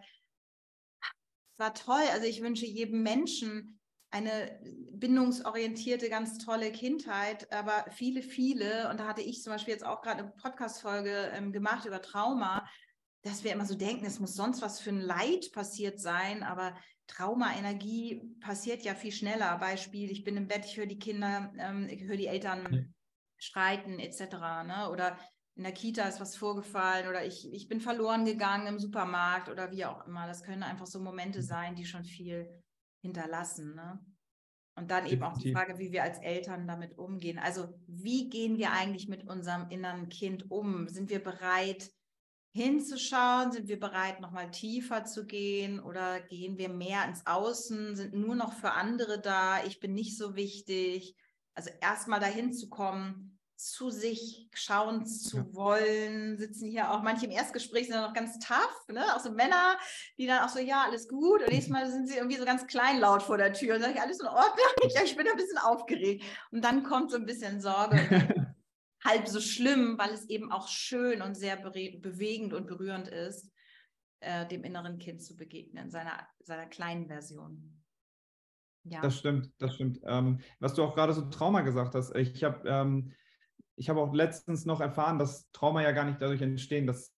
[1.58, 2.04] war toll.
[2.12, 3.77] Also ich wünsche jedem Menschen
[4.10, 4.60] eine
[4.94, 10.02] bindungsorientierte, ganz tolle Kindheit, aber viele, viele, und da hatte ich zum Beispiel jetzt auch
[10.02, 12.68] gerade eine Podcast-Folge ähm, gemacht über Trauma,
[13.24, 16.76] dass wir immer so denken, es muss sonst was für ein Leid passiert sein, aber
[17.08, 19.58] Trauma-Energie passiert ja viel schneller.
[19.58, 22.82] Beispiel, ich bin im Bett, ich höre die Kinder, ähm, ich höre die Eltern ja.
[23.38, 24.22] streiten etc.
[24.66, 24.90] Ne?
[24.92, 25.18] Oder
[25.56, 29.72] in der Kita ist was vorgefallen oder ich, ich bin verloren gegangen im Supermarkt oder
[29.72, 30.28] wie auch immer.
[30.28, 31.44] Das können einfach so Momente mhm.
[31.44, 32.48] sein, die schon viel
[33.08, 33.76] hinterlassen.
[33.76, 34.00] Ne?
[34.76, 37.40] Und dann eben auch die Frage, wie wir als Eltern damit umgehen.
[37.40, 40.88] Also wie gehen wir eigentlich mit unserem inneren Kind um?
[40.88, 41.92] Sind wir bereit
[42.54, 43.52] hinzuschauen?
[43.52, 45.80] Sind wir bereit, nochmal tiefer zu gehen?
[45.80, 49.64] Oder gehen wir mehr ins Außen, sind nur noch für andere da?
[49.64, 51.16] Ich bin nicht so wichtig.
[51.56, 55.46] Also erstmal dahin zu kommen, zu sich schauen zu ja.
[55.52, 59.16] wollen, sitzen hier auch manche im Erstgespräch sind dann noch ganz tough, ne?
[59.16, 59.78] auch so Männer,
[60.18, 61.42] die dann auch so, ja, alles gut.
[61.42, 64.02] Und nächstes Mal sind sie irgendwie so ganz kleinlaut vor der Tür und sage ich,
[64.02, 64.90] alles in Ordnung?
[64.90, 66.24] Ja, ich bin ein bisschen aufgeregt.
[66.52, 67.98] Und dann kommt so ein bisschen Sorge.
[69.04, 73.52] halb so schlimm, weil es eben auch schön und sehr bewegend und berührend ist,
[74.20, 77.84] äh, dem inneren Kind zu begegnen, seiner, seiner kleinen Version.
[78.84, 79.02] Ja.
[79.02, 80.00] Das stimmt, das stimmt.
[80.06, 83.14] Ähm, was du auch gerade so Trauma gesagt hast, ich habe ähm,
[83.78, 87.16] ich habe auch letztens noch erfahren, dass Trauma ja gar nicht dadurch entstehen, dass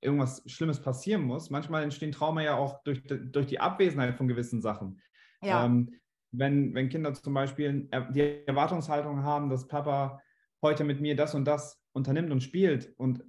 [0.00, 1.50] irgendwas Schlimmes passieren muss.
[1.50, 5.00] Manchmal entstehen Trauma ja auch durch, durch die Abwesenheit von gewissen Sachen.
[5.42, 5.64] Ja.
[5.64, 5.90] Ähm,
[6.32, 10.20] wenn, wenn Kinder zum Beispiel die Erwartungshaltung haben, dass Papa
[10.62, 13.24] heute mit mir das und das unternimmt und spielt und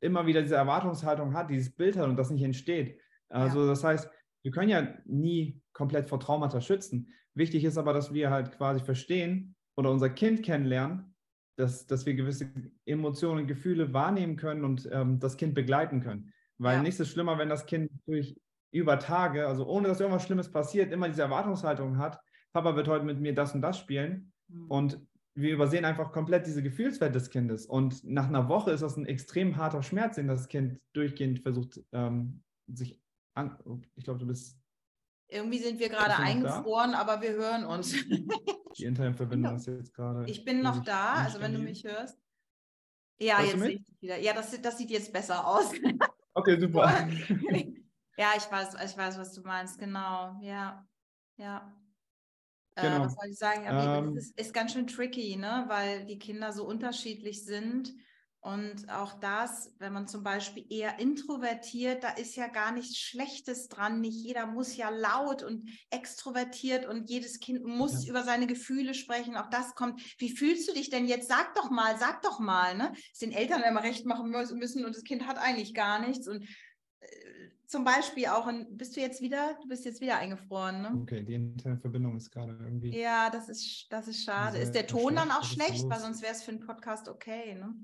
[0.00, 3.00] immer wieder diese Erwartungshaltung hat, dieses Bild hat und das nicht entsteht.
[3.28, 3.68] Also ja.
[3.68, 4.10] das heißt,
[4.42, 7.12] wir können ja nie komplett vor Traumata schützen.
[7.34, 11.09] Wichtig ist aber, dass wir halt quasi verstehen oder unser Kind kennenlernen,
[11.60, 12.50] dass, dass wir gewisse
[12.84, 16.32] Emotionen, Gefühle wahrnehmen können und ähm, das Kind begleiten können.
[16.58, 16.82] Weil ja.
[16.82, 18.36] nichts ist schlimmer, wenn das Kind durch
[18.72, 22.20] über Tage, also ohne dass irgendwas Schlimmes passiert, immer diese Erwartungshaltung hat,
[22.52, 24.32] Papa wird heute mit mir das und das spielen.
[24.48, 24.66] Mhm.
[24.68, 25.00] Und
[25.34, 27.66] wir übersehen einfach komplett diese Gefühlswelt des Kindes.
[27.66, 31.80] Und nach einer Woche ist das ein extrem harter Schmerz, den das Kind durchgehend versucht,
[31.92, 33.00] ähm, sich
[33.34, 33.56] an.
[33.96, 34.59] Ich glaube, du bist.
[35.30, 37.92] Irgendwie sind wir gerade eingefroren, aber wir hören uns.
[38.78, 40.28] Die Internetverbindung ist jetzt gerade.
[40.28, 42.18] Ich bin noch da, also wenn du mich hörst.
[43.18, 44.18] Ja, Hörst jetzt sehe ich dich wieder.
[44.18, 45.72] Ja, das, das sieht jetzt besser aus.
[46.32, 47.08] Okay, super.
[48.16, 50.38] ja, ich weiß, ich weiß, was du meinst, genau.
[50.40, 50.86] Ja,
[51.36, 51.76] ja.
[52.76, 52.96] Äh, genau.
[52.96, 53.62] Äh, was soll ich sagen?
[53.66, 55.64] Ähm, es ist, ist ganz schön tricky, ne?
[55.66, 57.92] weil die Kinder so unterschiedlich sind
[58.42, 63.68] und auch das, wenn man zum Beispiel eher introvertiert, da ist ja gar nichts Schlechtes
[63.68, 64.00] dran.
[64.00, 68.10] Nicht jeder muss ja laut und extrovertiert und jedes Kind muss ja.
[68.10, 69.36] über seine Gefühle sprechen.
[69.36, 70.00] Auch das kommt.
[70.18, 71.28] Wie fühlst du dich denn jetzt?
[71.28, 72.74] Sag doch mal, sag doch mal.
[72.78, 72.92] Ne?
[73.12, 76.26] Es den Eltern immer recht machen müssen und das Kind hat eigentlich gar nichts.
[76.26, 76.44] Und
[77.00, 77.06] äh,
[77.66, 80.98] zum Beispiel auch, in, bist du jetzt wieder, du bist jetzt wieder eingefroren, ne?
[81.02, 82.98] Okay, die Internetverbindung ist gerade irgendwie.
[82.98, 84.56] Ja, das ist, das ist schade.
[84.56, 85.86] Ist der Ton dann auch schlecht?
[85.90, 87.74] Weil sonst wäre es für einen Podcast okay, ne?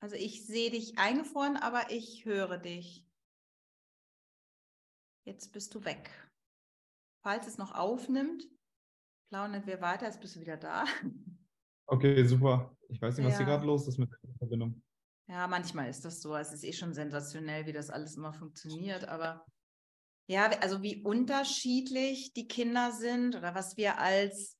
[0.00, 3.04] Also ich sehe dich eingefroren, aber ich höre dich.
[5.24, 6.10] Jetzt bist du weg.
[7.22, 8.48] Falls es noch aufnimmt,
[9.30, 10.84] plaudern wir weiter, jetzt bist du wieder da.
[11.90, 12.76] Okay, super.
[12.90, 13.38] Ich weiß nicht, was ja.
[13.38, 14.82] hier gerade los ist mit der Verbindung.
[15.26, 16.36] Ja, manchmal ist das so.
[16.36, 19.08] Es ist eh schon sensationell, wie das alles immer funktioniert.
[19.08, 19.46] Aber
[20.26, 24.58] ja, also wie unterschiedlich die Kinder sind oder was wir als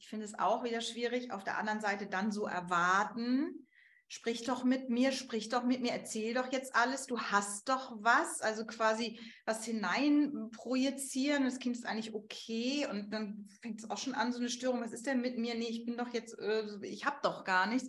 [0.00, 3.68] ich finde es auch wieder schwierig, auf der anderen Seite dann so erwarten,
[4.10, 7.96] sprich doch mit mir, sprich doch mit mir, erzähl doch jetzt alles, du hast doch
[8.00, 13.88] was, also quasi was hinein projizieren, das Kind ist eigentlich okay und dann fängt es
[13.88, 15.54] auch schon an, so eine Störung, was ist denn mit mir?
[15.54, 17.88] Nee, ich bin doch jetzt, äh, ich habe doch gar nichts.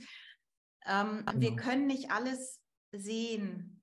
[0.86, 1.42] Ähm, genau.
[1.42, 3.81] Wir können nicht alles sehen.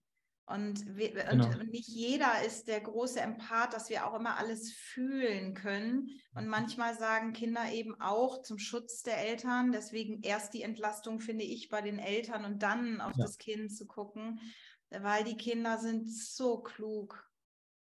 [0.49, 1.47] Und, wir, genau.
[1.47, 6.09] und, nicht jeder ist der große Empath, dass wir auch immer alles fühlen können.
[6.35, 6.51] Und mhm.
[6.51, 11.69] manchmal sagen Kinder eben auch zum Schutz der Eltern, deswegen erst die Entlastung finde ich
[11.69, 13.25] bei den Eltern und dann auf ja.
[13.25, 14.41] das Kind zu gucken,
[14.89, 17.29] weil die Kinder sind so klug.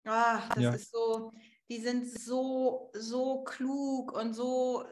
[0.06, 0.74] Ach, das ja.
[0.74, 1.34] ist so,
[1.70, 4.84] die sind so, so klug und so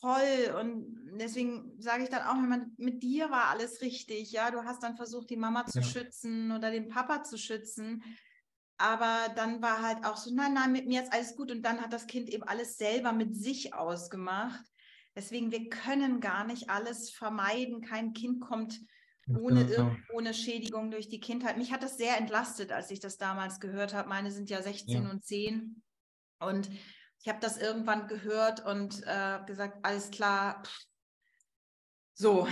[0.00, 0.54] toll.
[0.60, 4.32] Und deswegen sage ich dann auch immer, mit dir war alles richtig.
[4.32, 5.84] Ja, du hast dann versucht, die Mama zu ja.
[5.84, 8.02] schützen oder den Papa zu schützen.
[8.78, 11.50] Aber dann war halt auch so, nein, nein, mit mir ist alles gut.
[11.50, 14.64] Und dann hat das Kind eben alles selber mit sich ausgemacht.
[15.14, 17.82] Deswegen, wir können gar nicht alles vermeiden.
[17.82, 18.80] Kein Kind kommt
[19.28, 19.94] ohne, genau.
[20.14, 21.58] ohne Schädigung durch die Kindheit.
[21.58, 24.08] Mich hat das sehr entlastet, als ich das damals gehört habe.
[24.08, 25.10] Meine sind ja 16 ja.
[25.10, 25.82] und 10.
[26.40, 26.70] Und
[27.22, 30.62] ich habe das irgendwann gehört und äh, gesagt, alles klar.
[32.14, 32.48] So.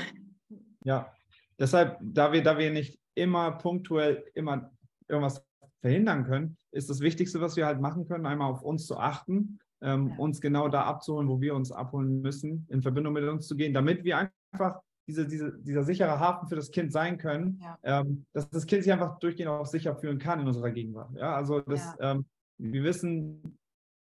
[0.85, 1.13] Ja,
[1.59, 4.71] deshalb, da wir, da wir nicht immer punktuell immer
[5.09, 5.45] irgendwas
[5.81, 9.59] verhindern können, ist das Wichtigste, was wir halt machen können, einmal auf uns zu achten,
[9.81, 10.17] ähm, ja.
[10.19, 13.75] uns genau da abzuholen, wo wir uns abholen müssen, in Verbindung mit uns zu gehen,
[13.75, 14.19] damit wir
[14.53, 17.79] einfach diese, diese, dieser sichere Hafen für das Kind sein können, ja.
[17.83, 21.11] ähm, dass das Kind sich einfach durchgehend auch sicher fühlen kann in unserer Gegenwart.
[21.17, 22.13] Ja, also das, ja.
[22.13, 22.27] Ähm,
[22.59, 23.59] wir wissen,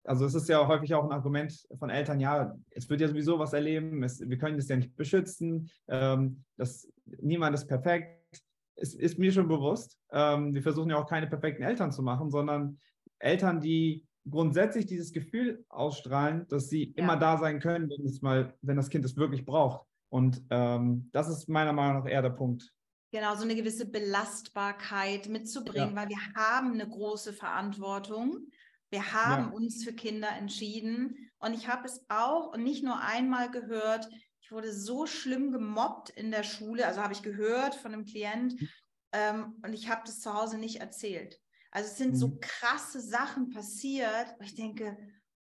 [0.07, 3.39] also es ist ja häufig auch ein Argument von Eltern, ja, es wird ja sowieso
[3.39, 6.89] was erleben, es, wir können es ja nicht beschützen, ähm, das,
[7.21, 8.21] niemand ist perfekt.
[8.79, 12.31] Es ist mir schon bewusst, ähm, wir versuchen ja auch keine perfekten Eltern zu machen,
[12.31, 12.79] sondern
[13.19, 17.03] Eltern, die grundsätzlich dieses Gefühl ausstrahlen, dass sie ja.
[17.03, 19.87] immer da sein können, wenn, es mal, wenn das Kind es wirklich braucht.
[20.09, 22.73] Und ähm, das ist meiner Meinung nach eher der Punkt.
[23.13, 25.97] Genau, so eine gewisse Belastbarkeit mitzubringen, ja.
[25.97, 28.49] weil wir haben eine große Verantwortung.
[28.97, 29.51] Wir haben ja.
[29.51, 31.31] uns für Kinder entschieden.
[31.39, 34.09] Und ich habe es auch und nicht nur einmal gehört,
[34.41, 38.59] ich wurde so schlimm gemobbt in der Schule, also habe ich gehört von einem Klient,
[38.59, 38.69] mhm.
[39.13, 41.39] ähm, und ich habe das zu Hause nicht erzählt.
[41.71, 42.17] Also es sind mhm.
[42.17, 44.97] so krasse Sachen passiert, ich denke,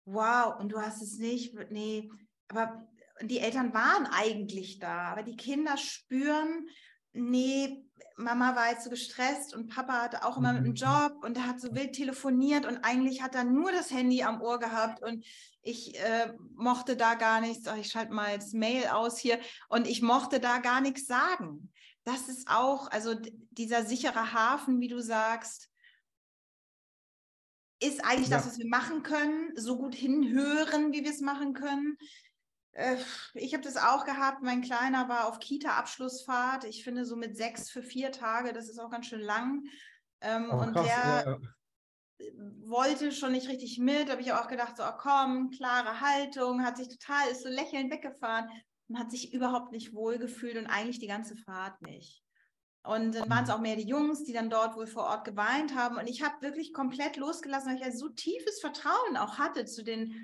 [0.07, 2.11] wow, und du hast es nicht, nee,
[2.49, 2.89] aber
[3.23, 6.67] die Eltern waren eigentlich da, aber die Kinder spüren,
[7.13, 7.86] nee,
[8.17, 10.59] Mama war jetzt so gestresst und Papa hatte auch immer mhm.
[10.59, 14.23] einen Job und er hat so wild telefoniert und eigentlich hat er nur das Handy
[14.23, 15.25] am Ohr gehabt und
[15.63, 17.69] ich äh, mochte da gar nichts.
[17.79, 21.73] Ich schalte mal das Mail aus hier und ich mochte da gar nichts sagen.
[22.05, 23.15] Das ist auch, also
[23.51, 25.71] dieser sichere Hafen, wie du sagst,
[27.81, 28.39] ist eigentlich ja.
[28.39, 31.99] das, was wir machen können, so gut hinhören, wie wir es machen können.
[32.77, 32.97] Äh,
[33.35, 34.43] ich habe das auch gehabt.
[34.43, 36.65] Mein Kleiner war auf Kita-Abschlussfahrt.
[36.65, 39.65] Ich finde so mit sechs für vier Tage, das ist auch ganz schön lang.
[40.21, 41.39] Ähm, oh, und krass, der
[42.21, 42.29] ja.
[42.67, 44.11] wollte schon nicht richtig mit.
[44.11, 47.91] Habe ich auch gedacht, so oh, komm, klare Haltung, hat sich total, ist so lächelnd
[47.91, 48.51] weggefahren
[48.89, 52.23] und hat sich überhaupt nicht wohl gefühlt und eigentlich die ganze Fahrt nicht.
[52.85, 55.75] Und dann waren es auch mehr die Jungs, die dann dort wohl vor Ort geweint
[55.75, 55.97] haben.
[55.97, 59.83] Und ich habe wirklich komplett losgelassen, weil ich ja so tiefes Vertrauen auch hatte zu
[59.83, 60.15] den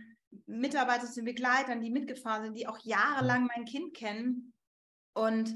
[0.46, 4.52] Mitarbeiter, zu Begleitern, die mitgefahren sind, die auch jahrelang mein Kind kennen.
[5.14, 5.54] Und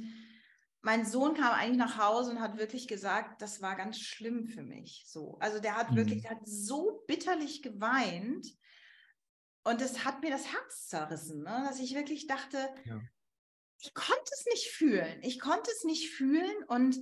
[0.83, 4.63] mein Sohn kam eigentlich nach Hause und hat wirklich gesagt, das war ganz schlimm für
[4.63, 5.05] mich.
[5.09, 5.97] So, also der hat mhm.
[5.97, 8.47] wirklich, der hat so bitterlich geweint
[9.65, 11.65] und das hat mir das Herz zerrissen, ne?
[11.67, 13.01] dass ich wirklich dachte, ja.
[13.81, 15.21] ich konnte es nicht fühlen.
[15.23, 16.97] Ich konnte es nicht fühlen und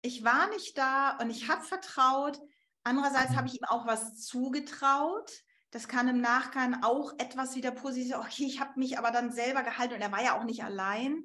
[0.00, 2.40] ich war nicht da und ich habe vertraut.
[2.84, 3.36] Andererseits mhm.
[3.36, 5.30] habe ich ihm auch was zugetraut.
[5.76, 9.62] Das kann im Nachgang auch etwas wieder positiv, okay, ich habe mich aber dann selber
[9.62, 11.22] gehalten und er war ja auch nicht allein.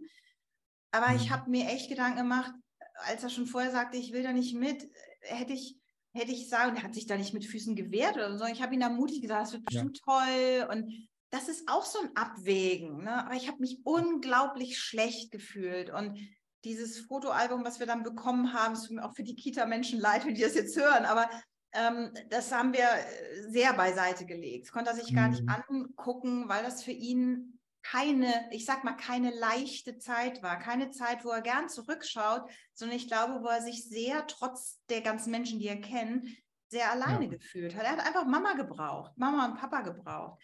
[0.91, 1.15] Aber mhm.
[1.15, 2.51] ich habe mir echt Gedanken gemacht,
[2.95, 4.89] als er schon vorher sagte, ich will da nicht mit,
[5.21, 5.77] hätte ich,
[6.11, 8.43] hätte ich sagen, er hat sich da nicht mit Füßen gewehrt oder so.
[8.43, 10.19] Ich habe ihn ermutigt gesagt, es wird bestimmt ja.
[10.19, 10.67] toll.
[10.69, 10.91] Und
[11.29, 13.05] das ist auch so ein Abwägen.
[13.05, 13.25] Ne?
[13.25, 15.91] Aber ich habe mich unglaublich schlecht gefühlt.
[15.91, 16.19] Und
[16.65, 20.41] dieses Fotoalbum, was wir dann bekommen haben, ist auch für die Kita-Menschen leid, wenn die
[20.41, 21.29] das jetzt hören, aber
[21.73, 24.65] ähm, das haben wir äh, sehr beiseite gelegt.
[24.65, 25.49] Das konnte er sich gar nicht mhm.
[25.49, 30.59] angucken, weil das für ihn keine, ich sag mal, keine leichte Zeit war.
[30.59, 35.01] Keine Zeit, wo er gern zurückschaut, sondern ich glaube, wo er sich sehr, trotz der
[35.01, 36.27] ganzen Menschen, die er kennt,
[36.69, 37.31] sehr alleine ja.
[37.31, 37.83] gefühlt hat.
[37.83, 40.41] Er hat einfach Mama gebraucht, Mama und Papa gebraucht.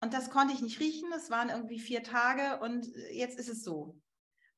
[0.00, 1.12] Und das konnte ich nicht riechen.
[1.14, 3.96] Es waren irgendwie vier Tage und jetzt ist es so.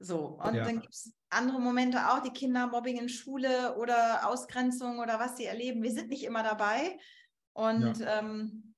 [0.03, 0.65] So, und ja.
[0.65, 5.37] dann gibt es andere Momente auch, die Kinder Mobbing in Schule oder Ausgrenzung oder was
[5.37, 5.83] sie erleben.
[5.83, 6.99] Wir sind nicht immer dabei.
[7.53, 8.75] Und ja, ähm,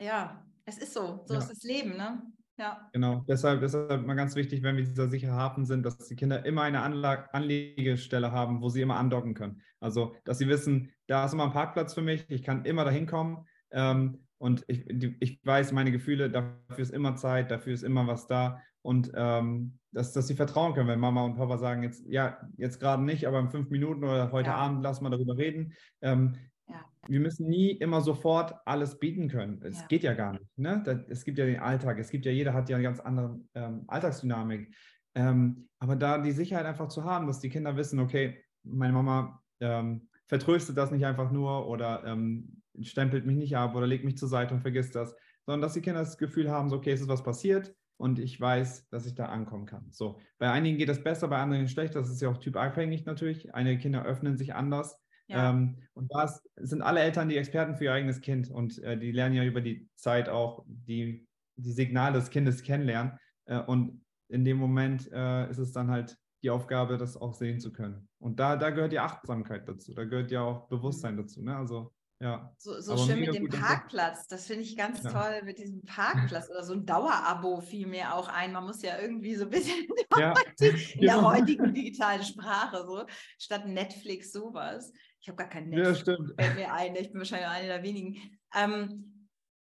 [0.00, 1.24] ja es ist so.
[1.26, 1.40] So ja.
[1.40, 2.22] ist das Leben, ne?
[2.58, 2.90] Ja.
[2.92, 6.16] Genau, deshalb ist es mal ganz wichtig, wenn wir dieser sichere Hafen sind, dass die
[6.16, 9.62] Kinder immer eine Anlag Anlegestelle haben, wo sie immer andocken können.
[9.80, 13.06] Also, dass sie wissen, da ist immer ein Parkplatz für mich, ich kann immer dahin
[13.06, 14.84] kommen ähm, und ich,
[15.20, 19.78] ich weiß meine Gefühle, dafür ist immer Zeit, dafür ist immer was da und ähm,
[19.92, 23.26] dass, dass sie vertrauen können, wenn Mama und Papa sagen, jetzt, ja, jetzt gerade nicht,
[23.26, 24.56] aber in fünf Minuten oder heute ja.
[24.56, 25.74] Abend lass mal darüber reden.
[26.00, 26.36] Ähm,
[26.68, 26.84] ja.
[27.08, 29.60] Wir müssen nie immer sofort alles bieten können.
[29.62, 29.86] Es ja.
[29.88, 30.46] geht ja gar nicht.
[30.56, 30.82] Ne?
[30.84, 33.40] Das, es gibt ja den Alltag, es gibt ja, jeder hat ja eine ganz andere
[33.54, 34.72] ähm, Alltagsdynamik.
[35.16, 39.42] Ähm, aber da die Sicherheit einfach zu haben, dass die Kinder wissen, okay, meine Mama
[39.60, 44.16] ähm, vertröstet das nicht einfach nur oder ähm, stempelt mich nicht ab oder legt mich
[44.16, 47.00] zur Seite und vergisst das, sondern dass die Kinder das Gefühl haben, so, okay, es
[47.00, 49.88] ist was passiert, und ich weiß, dass ich da ankommen kann.
[49.90, 51.94] So, bei einigen geht das besser, bei anderen schlecht.
[51.94, 53.54] Das ist ja auch typabhängig natürlich.
[53.54, 54.98] Einige Kinder öffnen sich anders.
[55.28, 55.50] Ja.
[55.50, 59.12] Ähm, und da sind alle Eltern die Experten für ihr eigenes Kind und äh, die
[59.12, 63.18] lernen ja über die Zeit auch die, die Signale des Kindes kennenlernen.
[63.44, 67.60] Äh, und in dem Moment äh, ist es dann halt die Aufgabe, das auch sehen
[67.60, 68.08] zu können.
[68.18, 71.18] Und da, da gehört die Achtsamkeit dazu, da gehört ja auch Bewusstsein mhm.
[71.18, 71.42] dazu.
[71.42, 71.54] Ne?
[71.54, 72.54] Also ja.
[72.58, 74.28] So, so schön mit dem Parkplatz.
[74.28, 75.10] Das finde ich ganz ja.
[75.10, 78.52] toll mit diesem Parkplatz oder so ein Dauerabo fiel mir auch ein.
[78.52, 79.86] Man muss ja irgendwie so ein bisschen
[80.18, 80.34] ja.
[80.60, 81.32] in der genau.
[81.32, 83.06] heutigen digitalen Sprache so
[83.38, 84.92] statt Netflix sowas.
[85.20, 85.88] Ich habe gar kein Netflix.
[85.88, 86.34] Ja, stimmt.
[86.38, 86.94] Fällt mir ein.
[86.96, 88.38] Ich bin wahrscheinlich eine der wenigen.
[88.54, 89.28] Ähm,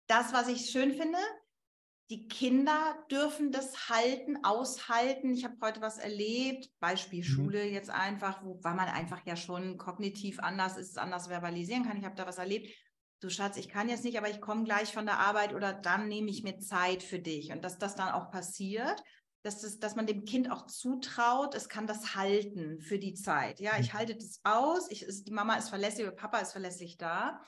[0.08, 1.18] das, was ich schön finde,
[2.10, 5.32] die Kinder dürfen das halten, aushalten.
[5.32, 7.24] Ich habe heute was erlebt, Beispiel mhm.
[7.24, 11.96] Schule jetzt einfach, wo, weil man einfach ja schon kognitiv anders ist, anders verbalisieren kann.
[11.96, 12.68] Ich habe da was erlebt.
[13.20, 16.08] Du Schatz, ich kann jetzt nicht, aber ich komme gleich von der Arbeit oder dann
[16.08, 17.52] nehme ich mir Zeit für dich.
[17.52, 19.00] Und dass das dann auch passiert,
[19.42, 23.60] dass, das, dass man dem Kind auch zutraut, es kann das halten für die Zeit.
[23.60, 23.98] Ja, ich mhm.
[23.98, 27.40] halte das aus, ich, ist, die Mama ist verlässlich, Papa ist verlässlich da.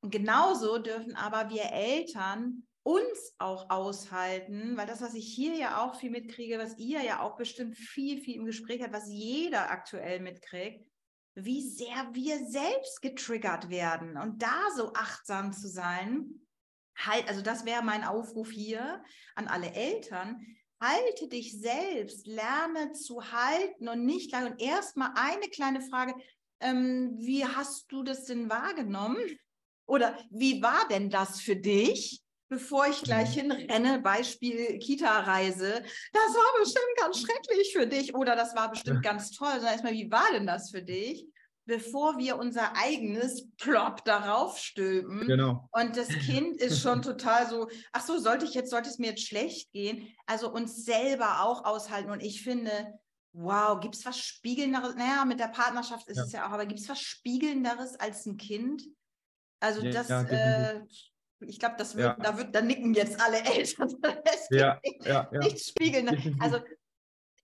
[0.00, 5.82] Und genauso dürfen aber wir Eltern uns auch aushalten, weil das, was ich hier ja
[5.82, 9.70] auch viel mitkriege, was ihr ja auch bestimmt viel, viel im Gespräch habt, was jeder
[9.70, 10.84] aktuell mitkriegt,
[11.34, 16.40] wie sehr wir selbst getriggert werden und da so achtsam zu sein.
[16.96, 19.02] Halt, also das wäre mein Aufruf hier
[19.34, 20.44] an alle Eltern.
[20.80, 24.50] Halte dich selbst, lerne zu halten und nicht gleich.
[24.50, 26.14] Und erstmal eine kleine Frage,
[26.60, 29.24] ähm, wie hast du das denn wahrgenommen?
[29.86, 32.21] Oder wie war denn das für dich?
[32.52, 33.50] Bevor ich gleich mhm.
[33.50, 39.30] hinrenne, Beispiel Kita-Reise, das war bestimmt ganz schrecklich für dich oder das war bestimmt ganz
[39.30, 41.26] toll, sondern erstmal, wie war denn das für dich?
[41.64, 45.26] Bevor wir unser eigenes Plop darauf stülpen.
[45.26, 45.66] Genau.
[45.72, 49.10] Und das Kind ist schon total so, ach so, sollte ich jetzt, sollte es mir
[49.10, 50.08] jetzt schlecht gehen?
[50.26, 52.10] Also uns selber auch aushalten.
[52.10, 52.98] Und ich finde,
[53.32, 54.96] wow, gibt es was Spiegelnderes?
[54.96, 56.24] Naja, mit der Partnerschaft ist ja.
[56.24, 58.82] es ja auch, aber gibt es was Spiegelnderes als ein Kind?
[59.60, 60.80] Also ja, das, ja, äh,
[61.46, 62.22] ich glaube, das wird, ja.
[62.22, 63.88] da wird, da nicken jetzt alle Eltern.
[64.02, 65.38] Das ja, ja, ja.
[65.40, 66.36] nicht spiegeln.
[66.40, 66.58] Also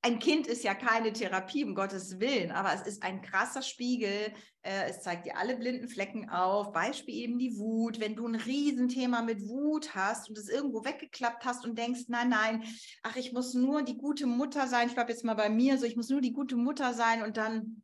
[0.02, 4.32] ein Kind ist ja keine Therapie, um Gottes Willen, aber es ist ein krasser Spiegel.
[4.62, 6.72] Äh, es zeigt dir alle blinden Flecken auf.
[6.72, 7.98] Beispiel eben die Wut.
[7.98, 12.28] Wenn du ein Riesenthema mit Wut hast und es irgendwo weggeklappt hast und denkst, nein,
[12.28, 12.62] nein,
[13.02, 14.88] ach, ich muss nur die gute Mutter sein.
[14.88, 17.36] Ich bleibe jetzt mal bei mir so, ich muss nur die gute Mutter sein und
[17.36, 17.82] dann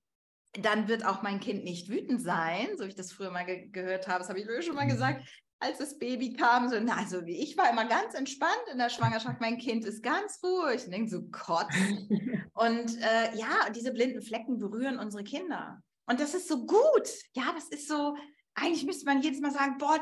[0.62, 3.66] dann wird auch mein Kind nicht wütend sein, so wie ich das früher mal ge
[3.72, 4.20] gehört habe.
[4.20, 4.90] Das habe ich schon mal mhm.
[4.90, 5.28] gesagt
[5.64, 6.68] als das Baby kam.
[6.68, 9.40] So, na, also ich war immer ganz entspannt in der Schwangerschaft.
[9.40, 10.84] Mein Kind ist ganz ruhig.
[10.84, 11.66] Und denke so, Gott.
[12.54, 15.82] und äh, ja, diese blinden Flecken berühren unsere Kinder.
[16.06, 17.08] Und das ist so gut.
[17.32, 18.16] Ja, das ist so,
[18.54, 19.98] eigentlich müsste man jedes Mal sagen, boah,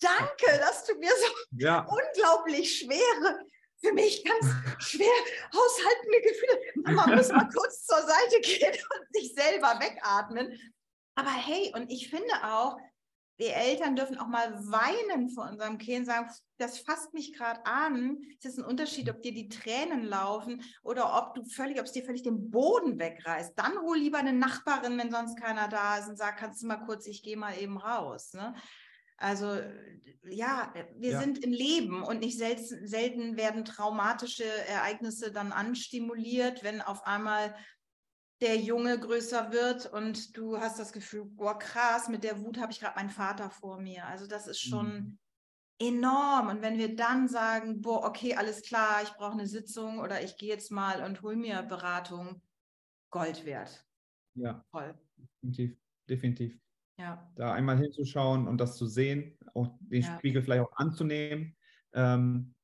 [0.00, 1.80] danke, dass du mir so ja.
[1.80, 3.40] unglaublich schwere,
[3.78, 4.46] für mich ganz
[4.78, 5.06] schwer
[5.52, 6.94] haushaltende Gefühle.
[6.96, 10.58] Man muss mal kurz zur Seite gehen und sich selber wegatmen.
[11.14, 12.76] Aber hey, und ich finde auch,
[13.38, 18.18] wir Eltern dürfen auch mal weinen vor unserem Kind, sagen, das fasst mich gerade an.
[18.38, 21.92] Es ist ein Unterschied, ob dir die Tränen laufen oder ob du völlig, ob es
[21.92, 23.52] dir völlig den Boden wegreißt.
[23.58, 26.84] Dann hol lieber eine Nachbarin, wenn sonst keiner da ist und sag, kannst du mal
[26.84, 28.32] kurz, ich gehe mal eben raus.
[28.32, 28.54] Ne?
[29.18, 29.58] Also
[30.28, 31.20] ja, wir ja.
[31.20, 37.54] sind im Leben und nicht selten, selten werden traumatische Ereignisse dann anstimuliert, wenn auf einmal
[38.40, 42.70] der Junge größer wird und du hast das Gefühl, boah, krass, mit der Wut habe
[42.70, 44.06] ich gerade meinen Vater vor mir.
[44.06, 45.18] Also das ist schon mhm.
[45.78, 46.48] enorm.
[46.48, 50.36] Und wenn wir dann sagen, boah, okay, alles klar, ich brauche eine Sitzung oder ich
[50.36, 52.42] gehe jetzt mal und hol mir Beratung,
[53.10, 53.86] Gold wert.
[54.34, 54.62] Ja.
[54.70, 54.94] Voll.
[55.16, 55.78] Definitiv,
[56.08, 56.58] definitiv.
[56.98, 57.30] Ja.
[57.36, 60.18] Da einmal hinzuschauen und das zu sehen, auch den ja.
[60.18, 61.56] Spiegel vielleicht auch anzunehmen,
[61.92, 62.54] ähm,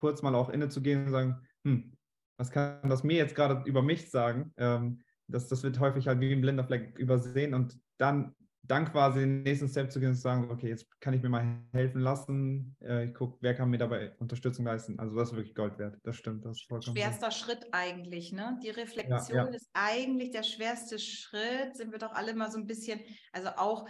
[0.00, 1.96] kurz mal auch inne zu gehen und sagen, hm,
[2.38, 4.52] was kann das mir jetzt gerade über mich sagen?
[4.56, 8.34] Ähm, das, das wird häufig halt wie ein blinder Fleck übersehen und dann
[8.68, 11.30] dann quasi den nächsten Step zu gehen und zu sagen, okay, jetzt kann ich mir
[11.30, 12.76] mal helfen lassen.
[12.82, 14.98] Äh, ich gucke, wer kann mir dabei Unterstützung leisten.
[14.98, 15.96] Also das ist wirklich Gold wert.
[16.04, 16.44] Das stimmt.
[16.44, 17.38] Das ist vollkommen Schwerster so.
[17.38, 18.58] Schritt eigentlich, ne?
[18.62, 19.50] Die Reflexion ja, ja.
[19.50, 21.76] ist eigentlich der schwerste Schritt.
[21.76, 23.00] Sind wir doch alle mal so ein bisschen,
[23.32, 23.88] also auch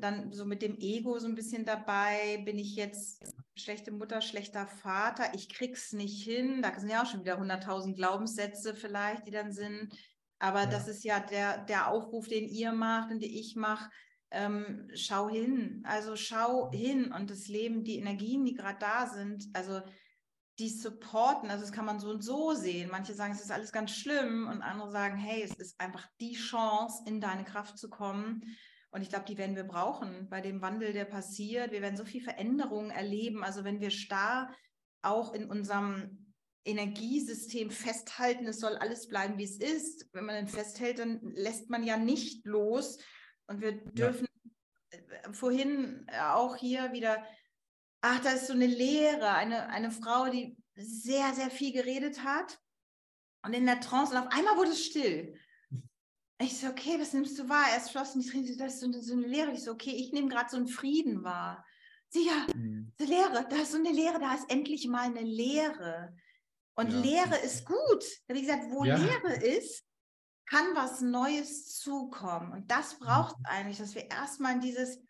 [0.00, 2.42] dann so mit dem Ego so ein bisschen dabei.
[2.44, 3.24] Bin ich jetzt
[3.56, 5.34] schlechte Mutter, schlechter Vater?
[5.34, 6.62] Ich krieg's nicht hin.
[6.62, 9.94] Da sind ja auch schon wieder 100.000 Glaubenssätze vielleicht, die dann sind.
[10.38, 10.66] Aber ja.
[10.66, 13.90] das ist ja der, der Aufruf, den ihr macht und den ich mache.
[14.30, 19.46] Ähm, schau hin, also schau hin und das Leben, die Energien, die gerade da sind,
[19.54, 19.80] also
[20.58, 22.90] die supporten, also das kann man so und so sehen.
[22.90, 26.34] Manche sagen, es ist alles ganz schlimm und andere sagen, hey, es ist einfach die
[26.34, 28.42] Chance, in deine Kraft zu kommen.
[28.90, 31.72] Und ich glaube, die werden wir brauchen bei dem Wandel, der passiert.
[31.72, 33.44] Wir werden so viel Veränderungen erleben.
[33.44, 34.54] Also wenn wir starr
[35.02, 36.32] auch in unserem
[36.64, 40.08] Energiesystem festhalten, es soll alles bleiben, wie es ist.
[40.12, 42.98] Wenn man dann festhält, dann lässt man ja nicht los.
[43.46, 44.26] Und wir dürfen
[44.92, 44.98] ja.
[44.98, 47.22] Äh, vorhin auch hier wieder,
[48.00, 52.58] ach, da ist so eine Lehre, eine, eine Frau, die sehr, sehr viel geredet hat
[53.44, 55.38] und in der Trance und auf einmal wurde es still.
[56.40, 57.66] Ich so, okay, was nimmst du wahr?
[57.72, 59.52] Erst flossen die Tränen, das ist so eine, so eine Lehre.
[59.52, 61.64] Ich so, okay, ich nehme gerade so einen Frieden wahr.
[62.10, 62.92] Sie, ja, mhm.
[62.98, 66.14] eine Lehre, da ist so eine Lehre, da ist endlich mal eine Lehre.
[66.74, 67.00] Und ja.
[67.00, 68.04] Lehre ist gut.
[68.28, 68.96] Wie gesagt, wo ja.
[68.96, 69.84] Lehre ist,
[70.46, 72.52] kann was Neues zukommen.
[72.52, 73.46] Und das braucht mhm.
[73.46, 75.00] eigentlich, dass wir erstmal in dieses,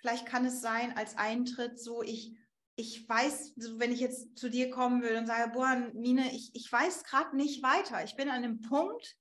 [0.00, 2.34] vielleicht kann es sein, als Eintritt so, ich,
[2.76, 6.70] ich weiß, wenn ich jetzt zu dir kommen würde und sage, boah, Mine, ich, ich
[6.72, 8.02] weiß gerade nicht weiter.
[8.04, 9.16] Ich bin an einem Punkt,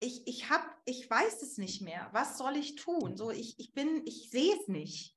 [0.00, 2.08] ich, ich habe, ich weiß es nicht mehr.
[2.12, 3.16] Was soll ich tun?
[3.16, 5.16] So, ich, ich bin, ich sehe es nicht.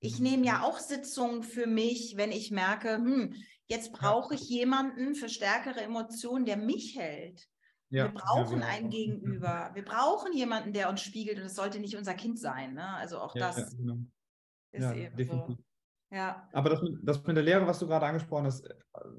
[0.00, 0.24] Ich mhm.
[0.24, 3.34] nehme ja auch Sitzungen für mich, wenn ich merke, hm,
[3.72, 7.48] Jetzt brauche ich jemanden für stärkere Emotionen, der mich hält.
[7.88, 9.70] Ja, wir brauchen ja, ein Gegenüber.
[9.72, 12.74] Wir brauchen jemanden, der uns spiegelt und es sollte nicht unser Kind sein.
[12.74, 12.86] Ne?
[12.86, 13.96] Also auch ja, das genau.
[14.72, 15.56] ist eben definitiv.
[15.56, 15.64] so.
[16.14, 16.46] Ja.
[16.52, 18.68] Aber das, das mit der Lehre, was du gerade angesprochen hast,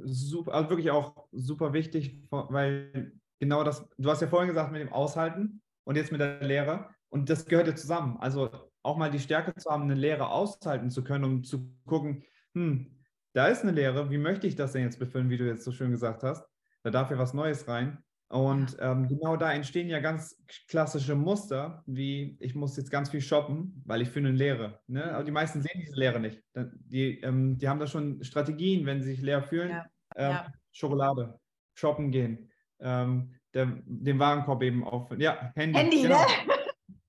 [0.04, 4.81] super, also wirklich auch super wichtig, weil genau das, du hast ja vorhin gesagt mit
[4.81, 8.17] dem Aushalten und jetzt mit der Lehre und das gehört ja zusammen.
[8.19, 8.49] Also
[8.83, 12.23] auch mal die Stärke zu haben, eine Lehre aushalten zu können, um zu gucken,
[12.53, 12.99] hm,
[13.33, 15.71] da ist eine Lehre, wie möchte ich das denn jetzt befüllen, wie du jetzt so
[15.71, 16.45] schön gesagt hast?
[16.83, 18.03] Da darf ja was Neues rein.
[18.29, 23.21] Und ähm, genau da entstehen ja ganz klassische Muster, wie ich muss jetzt ganz viel
[23.21, 24.79] shoppen, weil ich für eine Lehre.
[24.87, 25.13] Ne?
[25.13, 26.41] Aber die meisten sehen diese Lehre nicht.
[26.55, 29.69] Die, ähm, die haben da schon Strategien, wenn sie sich leer fühlen.
[29.69, 29.85] Ja.
[30.15, 30.53] Ähm, ja.
[30.71, 31.39] Schokolade,
[31.75, 32.49] shoppen gehen,
[32.84, 35.09] ähm, der, den Warenkorb eben auf.
[35.17, 35.79] Ja, Handy.
[35.79, 36.19] Handy, genau.
[36.19, 36.25] ne?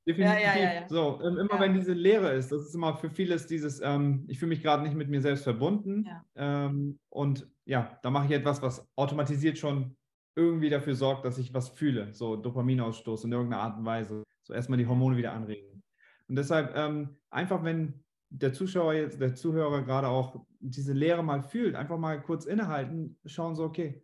[0.07, 0.39] Definitiv.
[0.39, 3.47] Ja, ja, ja, so, ähm, immer wenn diese Leere ist, das ist immer für vieles
[3.47, 6.07] dieses, ähm, ich fühle mich gerade nicht mit mir selbst verbunden.
[6.37, 9.97] Ähm, und ja, da mache ich etwas, was automatisiert schon
[10.37, 12.12] irgendwie dafür sorgt, dass ich was fühle.
[12.12, 14.25] So Dopaminausstoß in irgendeiner Art und Weise.
[14.43, 15.83] So erstmal die Hormone wieder anregen.
[16.29, 21.43] Und deshalb ähm, einfach, wenn der Zuschauer jetzt, der Zuhörer gerade auch diese Leere mal
[21.43, 24.03] fühlt, einfach mal kurz innehalten, schauen so, okay,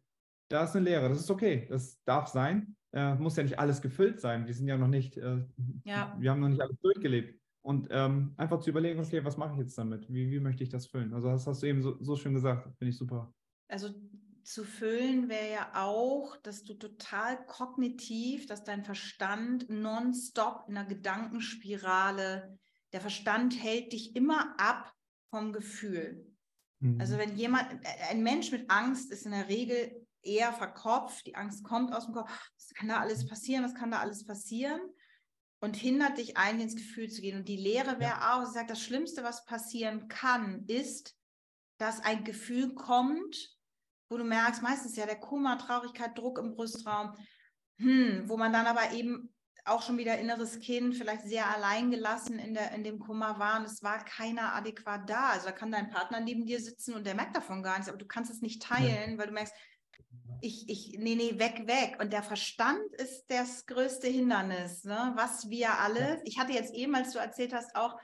[0.50, 3.80] da ist eine Leere, das ist okay, das darf sein äh, muss ja nicht alles
[3.80, 4.46] gefüllt sein.
[4.46, 5.44] Wir sind ja noch nicht, äh,
[5.84, 6.16] ja.
[6.18, 7.38] wir haben noch nicht alles durchgelebt.
[7.62, 10.08] Und ähm, einfach zu überlegen, okay, was mache ich jetzt damit?
[10.08, 11.12] Wie, wie möchte ich das füllen?
[11.12, 13.32] Also das hast du eben so, so schön gesagt, finde ich super.
[13.68, 13.90] Also
[14.42, 20.88] zu füllen wäre ja auch, dass du total kognitiv, dass dein Verstand nonstop in einer
[20.88, 22.58] Gedankenspirale,
[22.92, 24.92] der Verstand hält dich immer ab
[25.28, 26.26] vom Gefühl.
[26.80, 26.98] Mhm.
[26.98, 27.66] Also wenn jemand,
[28.10, 32.14] ein Mensch mit Angst ist in der Regel eher verkopft, die Angst kommt aus dem
[32.14, 34.80] Kopf, was kann da alles passieren, was kann da alles passieren
[35.60, 37.38] und hindert dich eigentlich ins Gefühl zu gehen.
[37.38, 38.34] Und die Lehre wäre ja.
[38.34, 41.14] auch, sie sagt, das Schlimmste, was passieren kann, ist,
[41.78, 43.56] dass ein Gefühl kommt,
[44.08, 47.14] wo du merkst, meistens ja der Kummer, Traurigkeit, Druck im Brustraum,
[47.78, 49.32] hm, wo man dann aber eben
[49.64, 53.66] auch schon wieder inneres Kind, vielleicht sehr alleingelassen in, der, in dem Kummer war und
[53.66, 55.30] es war keiner adäquat da.
[55.30, 57.98] Also da kann dein Partner neben dir sitzen und der merkt davon gar nichts, aber
[57.98, 59.18] du kannst es nicht teilen, ja.
[59.18, 59.54] weil du merkst,
[60.40, 61.98] ich, ich, nee, nee, weg, weg.
[62.00, 65.12] Und der Verstand ist das größte Hindernis, ne?
[65.16, 67.98] was wir alle, ich hatte jetzt eben, als du erzählt hast, auch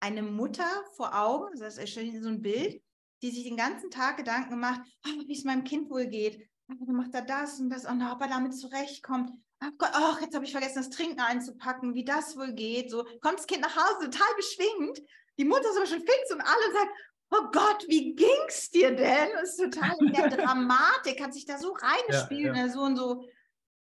[0.00, 2.82] eine Mutter vor Augen, das ist so ein Bild,
[3.22, 6.48] die sich den ganzen Tag Gedanken macht, oh, wie es meinem Kind wohl geht.
[6.70, 9.30] Oh, macht er das und das, und ob er damit zurechtkommt.
[9.62, 12.90] Oh Gott, oh, jetzt habe ich vergessen, das Trinken einzupacken, wie das wohl geht.
[12.90, 15.02] So kommt das Kind nach Hause, total beschwingt.
[15.38, 16.92] Die Mutter ist aber schon fix und alle sagt,
[17.30, 19.28] oh Gott, wie ging's dir denn?
[19.34, 22.66] Das ist total in der Dramatik, hat sich da so reingespielt, ja, ja.
[22.66, 23.24] Ne, so und so.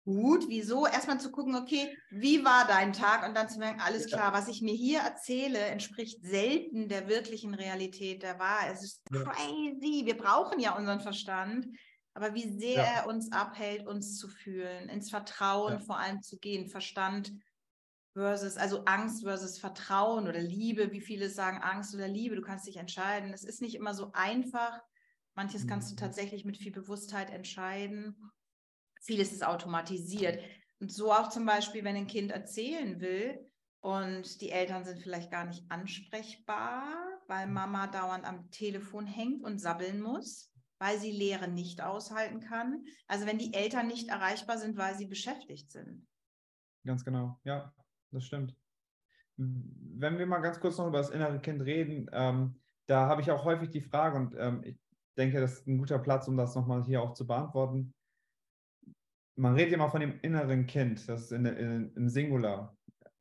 [0.07, 0.87] Gut, wieso?
[0.87, 3.26] Erstmal zu gucken, okay, wie war dein Tag?
[3.26, 7.55] Und dann zu merken, alles klar, was ich mir hier erzähle, entspricht selten der wirklichen
[7.55, 8.74] Realität der Wahrheit.
[8.74, 10.03] Es ist crazy.
[10.05, 11.66] Wir brauchen ja unseren Verstand,
[12.12, 16.68] aber wie sehr er uns abhält, uns zu fühlen, ins Vertrauen vor allem zu gehen.
[16.68, 17.32] Verstand
[18.14, 22.66] versus, also Angst versus Vertrauen oder Liebe, wie viele sagen Angst oder Liebe, du kannst
[22.66, 23.32] dich entscheiden.
[23.32, 24.80] Es ist nicht immer so einfach.
[25.34, 25.98] Manches kannst du mhm.
[25.98, 28.16] tatsächlich mit viel Bewusstheit entscheiden.
[29.02, 30.40] Vieles ist automatisiert.
[30.80, 33.38] Und so auch zum Beispiel, wenn ein Kind erzählen will
[33.80, 36.84] und die Eltern sind vielleicht gar nicht ansprechbar,
[37.26, 37.54] weil mhm.
[37.54, 42.84] Mama dauernd am Telefon hängt und sabbeln muss, weil sie Lehre nicht aushalten kann.
[43.08, 46.06] Also wenn die Eltern nicht erreichbar sind, weil sie beschäftigt sind.
[46.84, 47.72] Ganz genau, ja,
[48.14, 48.56] das stimmt.
[49.36, 53.30] Wenn wir mal ganz kurz noch über das innere Kind reden, ähm, da habe ich
[53.30, 54.78] auch häufig die Frage und ähm, ich
[55.18, 57.94] denke, das ist ein guter Platz, um das nochmal hier auch zu beantworten.
[59.36, 62.76] Man redet immer von dem inneren Kind, das ist in, in, im Singular.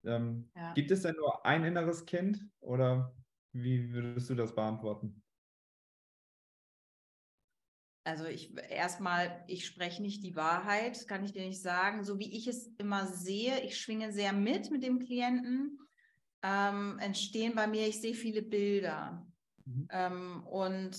[0.05, 0.73] Ähm, ja.
[0.73, 3.15] Gibt es denn nur ein inneres Kind oder
[3.53, 5.22] wie würdest du das beantworten?
[8.05, 12.03] Also ich erstmal, ich spreche nicht die Wahrheit, kann ich dir nicht sagen.
[12.03, 15.79] So wie ich es immer sehe, ich schwinge sehr mit mit dem Klienten,
[16.41, 19.25] ähm, entstehen bei mir, ich sehe viele Bilder.
[19.65, 19.87] Mhm.
[19.89, 20.97] Ähm, und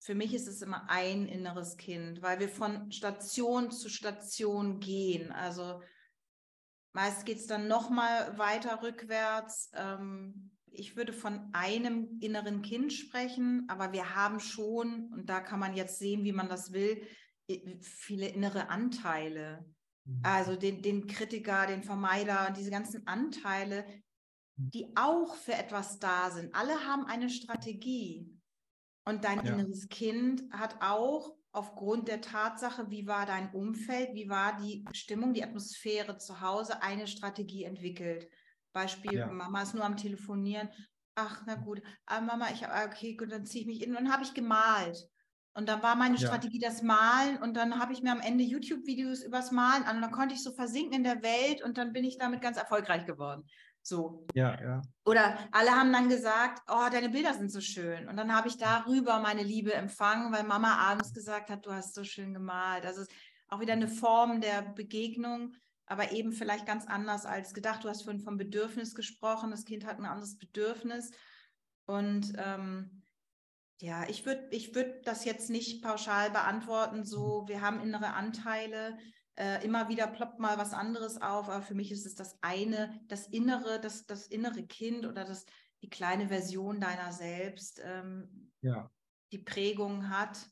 [0.00, 5.30] für mich ist es immer ein inneres Kind, weil wir von Station zu Station gehen.
[5.30, 5.82] Also
[6.94, 9.70] meist geht es dann nochmal weiter rückwärts.
[9.74, 15.60] Ähm, ich würde von einem inneren Kind sprechen, aber wir haben schon, und da kann
[15.60, 17.06] man jetzt sehen, wie man das will,
[17.80, 19.64] viele innere Anteile.
[20.04, 20.20] Mhm.
[20.22, 23.84] Also den, den Kritiker, den Vermeider, diese ganzen Anteile,
[24.56, 24.70] mhm.
[24.70, 26.54] die auch für etwas da sind.
[26.54, 28.30] Alle haben eine Strategie.
[29.06, 29.52] Und dein ja.
[29.52, 35.34] inneres Kind hat auch aufgrund der Tatsache, wie war dein Umfeld, wie war die Stimmung,
[35.34, 38.28] die Atmosphäre zu Hause, eine Strategie entwickelt.
[38.74, 39.26] Beispiel, ja.
[39.26, 40.68] Mama ist nur am Telefonieren.
[41.14, 43.90] Ach, na gut, ah, Mama, ich habe, ah, okay, gut, dann ziehe ich mich in.
[43.90, 45.08] Und dann habe ich gemalt.
[45.54, 46.26] Und dann war meine ja.
[46.26, 50.02] Strategie das Malen und dann habe ich mir am Ende YouTube-Videos übers Malen an und
[50.02, 53.06] dann konnte ich so versinken in der Welt und dann bin ich damit ganz erfolgreich
[53.06, 53.44] geworden.
[53.80, 54.26] So.
[54.34, 54.82] Ja, ja.
[55.04, 58.08] Oder alle haben dann gesagt, oh, deine Bilder sind so schön.
[58.08, 61.94] Und dann habe ich darüber meine Liebe empfangen, weil Mama abends gesagt hat, du hast
[61.94, 62.84] so schön gemalt.
[62.84, 63.14] Also es ist
[63.48, 65.54] auch wieder eine Form der Begegnung
[65.86, 67.84] aber eben vielleicht ganz anders als gedacht.
[67.84, 69.50] Du hast vorhin vom Bedürfnis gesprochen.
[69.50, 71.10] Das Kind hat ein anderes Bedürfnis.
[71.86, 73.02] Und ähm,
[73.80, 78.96] ja, ich würde ich würd das jetzt nicht pauschal beantworten, so wir haben innere Anteile,
[79.36, 82.98] äh, immer wieder ploppt mal was anderes auf, aber für mich ist es das eine,
[83.08, 85.44] das innere, das, das innere Kind oder das,
[85.82, 88.90] die kleine Version deiner selbst, ähm, ja.
[89.32, 90.48] die Prägung hat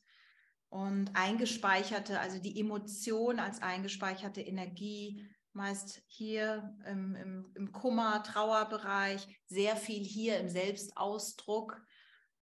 [0.73, 9.27] und eingespeicherte, also die Emotion als eingespeicherte Energie, meist hier im, im, im Kummer, Trauerbereich,
[9.45, 11.79] sehr viel hier im Selbstausdruck.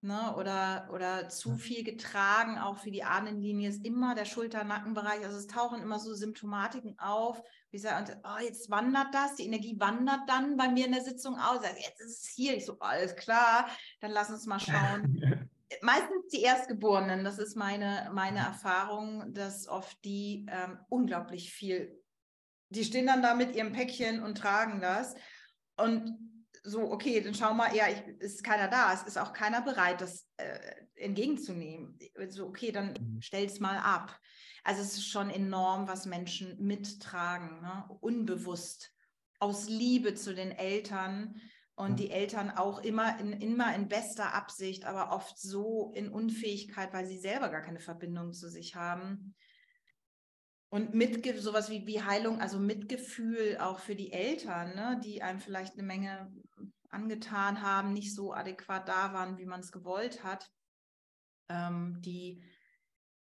[0.03, 5.23] Ne, oder, oder zu viel getragen, auch für die Ahnenlinie ist immer der Schulter-Nackenbereich.
[5.23, 7.39] Also es tauchen immer so Symptomatiken auf.
[7.69, 11.35] Wie gesagt, oh, jetzt wandert das, die Energie wandert dann bei mir in der Sitzung
[11.35, 11.59] aus.
[11.59, 12.57] Also jetzt ist es hier.
[12.57, 13.67] Ich so, alles klar,
[13.99, 15.21] dann lass uns mal schauen.
[15.81, 21.99] meistens die Erstgeborenen, das ist meine, meine Erfahrung, dass oft die ähm, unglaublich viel,
[22.69, 25.15] die stehen dann da mit ihrem Päckchen und tragen das.
[25.77, 26.17] Und
[26.63, 30.01] so, okay, dann schau mal, ja, ich, ist keiner da, es ist auch keiner bereit,
[30.01, 30.59] das äh,
[30.95, 31.97] entgegenzunehmen.
[32.29, 33.21] So, okay, dann mhm.
[33.21, 34.17] stell es mal ab.
[34.63, 37.85] Also es ist schon enorm, was Menschen mittragen, ne?
[37.99, 38.93] unbewusst,
[39.39, 41.41] aus Liebe zu den Eltern
[41.81, 46.93] und die Eltern auch immer in, immer in bester Absicht, aber oft so in Unfähigkeit,
[46.93, 49.33] weil sie selber gar keine Verbindung zu sich haben.
[50.69, 55.39] Und mit sowas wie, wie Heilung, also Mitgefühl auch für die Eltern, ne, die einem
[55.39, 56.31] vielleicht eine Menge
[56.89, 60.51] angetan haben, nicht so adäquat da waren, wie man es gewollt hat.
[61.49, 62.43] Ähm, die,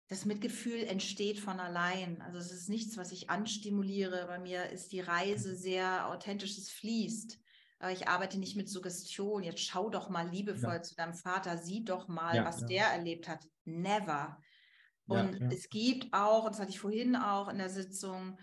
[0.08, 2.20] das Mitgefühl entsteht von allein.
[2.20, 4.26] Also es ist nichts, was ich anstimuliere.
[4.26, 7.38] Bei mir ist die Reise sehr authentisch, es fließt
[7.90, 9.42] ich arbeite nicht mit Suggestion.
[9.42, 10.82] Jetzt schau doch mal liebevoll ja.
[10.82, 12.66] zu deinem Vater, sieh doch mal, ja, was ja.
[12.66, 13.44] der erlebt hat.
[13.64, 14.38] Never.
[15.06, 18.38] Und es gibt auch, und das hatte ich vorhin auch in der Sitzung,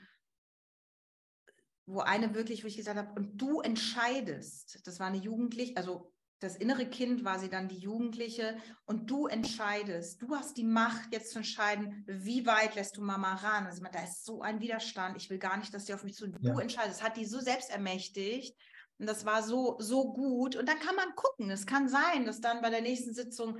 [1.86, 6.14] wo eine wirklich, wo ich gesagt habe, und du entscheidest, das war eine Jugendliche, also
[6.40, 11.12] das innere Kind war sie dann die Jugendliche und du entscheidest, du hast die Macht
[11.12, 13.66] jetzt zu entscheiden, wie weit lässt du Mama ran.
[13.66, 16.30] Also da ist so ein Widerstand, ich will gar nicht, dass sie auf mich zu,
[16.30, 18.56] du entscheidest, hat die so selbst ermächtigt
[19.00, 20.58] und das war so, so gut.
[20.58, 21.50] Und dann kann man gucken.
[21.50, 23.58] Es kann sein, dass dann bei der nächsten Sitzung,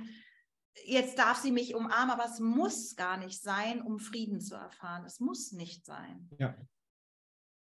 [0.84, 5.04] jetzt darf sie mich umarmen, aber es muss gar nicht sein, um Frieden zu erfahren.
[5.06, 6.28] Es muss nicht sein.
[6.38, 6.54] Ja,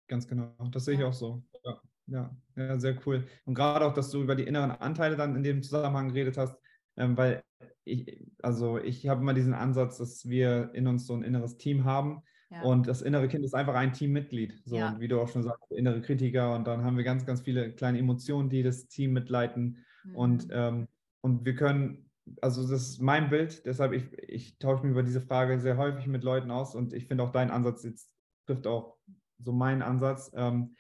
[0.09, 0.53] ganz genau.
[0.73, 1.45] Das sehe ich auch so.
[1.65, 3.27] Ja, ja, ja sehr cool.
[3.45, 6.57] Und gerade auch, dass du über die inneren Anteile dann in dem Zusammenhang geredet hast,
[6.97, 7.45] ähm, weil
[7.85, 11.85] ich, also ich habe immer diesen Ansatz, dass wir in uns so ein inneres Team
[11.85, 12.63] haben Ja.
[12.63, 14.61] Und das innere Kind ist einfach ein Teammitglied.
[14.65, 16.55] So, und wie du auch schon sagst, innere Kritiker.
[16.55, 19.85] Und dann haben wir ganz, ganz viele kleine Emotionen, die das Team mitleiten.
[20.05, 20.17] Mhm.
[20.17, 20.89] Und, ähm,
[21.21, 25.21] und wir können, also das ist mein Bild, deshalb ich, ich tausche mich über diese
[25.21, 28.15] Frage sehr häufig mit Leuten aus und ich finde auch dein Ansatz jetzt
[28.47, 28.97] trifft auch
[29.39, 30.31] so meinen Ansatz.
[30.35, 30.75] Ähm,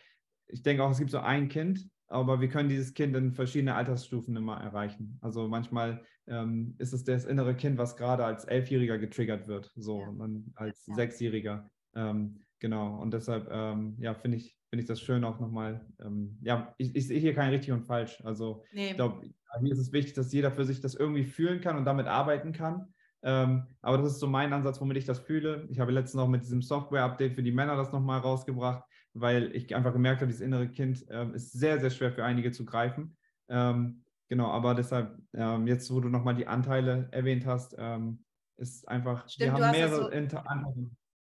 [0.49, 3.75] ich denke auch, es gibt so ein Kind, aber wir können dieses Kind in verschiedene
[3.75, 5.18] Altersstufen immer erreichen.
[5.21, 10.01] Also manchmal ähm, ist es das innere Kind, was gerade als Elfjähriger getriggert wird, so
[10.01, 10.09] ja.
[10.09, 10.95] und dann als ja.
[10.95, 11.68] Sechsjähriger.
[11.95, 13.01] Ähm, genau.
[13.01, 15.87] Und deshalb, ähm, ja, finde ich, finde ich das schön auch nochmal.
[16.01, 18.22] Ähm, ja, ich, ich, sehe hier kein richtig und falsch.
[18.24, 18.91] Also nee.
[18.91, 19.28] ich glaube,
[19.61, 22.53] mir ist es wichtig, dass jeder für sich das irgendwie fühlen kann und damit arbeiten
[22.53, 22.95] kann.
[23.22, 25.66] Ähm, aber das ist so mein Ansatz, womit ich das fühle.
[25.68, 29.74] Ich habe letztens auch mit diesem Software-Update für die Männer das nochmal rausgebracht weil ich
[29.74, 33.16] einfach gemerkt habe, dieses innere Kind ähm, ist sehr, sehr schwer für einige zu greifen.
[33.49, 38.24] Ähm, genau, aber deshalb, ähm, jetzt, wo du nochmal die Anteile erwähnt hast, ähm,
[38.57, 40.91] ist einfach, Stimmt, wir haben mehrere so, Anteile.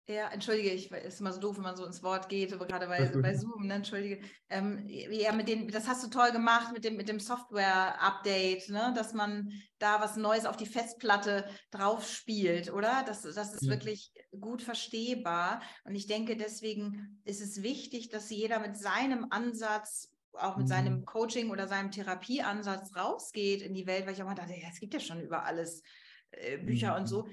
[0.09, 2.87] Ja, entschuldige, ich ist immer so doof, wenn man so ins Wort geht, aber gerade
[2.87, 4.19] bei, bei Zoom, ne, entschuldige.
[4.49, 8.91] Ähm, ja, mit den, das hast du toll gemacht mit dem, mit dem Software-Update, ne,
[8.95, 13.03] dass man da was Neues auf die Festplatte drauf spielt, oder?
[13.05, 13.69] Das, das ist ja.
[13.69, 15.61] wirklich gut verstehbar.
[15.83, 20.69] Und ich denke, deswegen ist es wichtig, dass jeder mit seinem Ansatz auch mit mhm.
[20.69, 24.67] seinem Coaching oder seinem Therapieansatz rausgeht in die Welt, weil ich auch mal dachte, ja,
[24.71, 25.83] es gibt ja schon über alles
[26.31, 27.01] äh, Bücher mhm.
[27.01, 27.27] und so.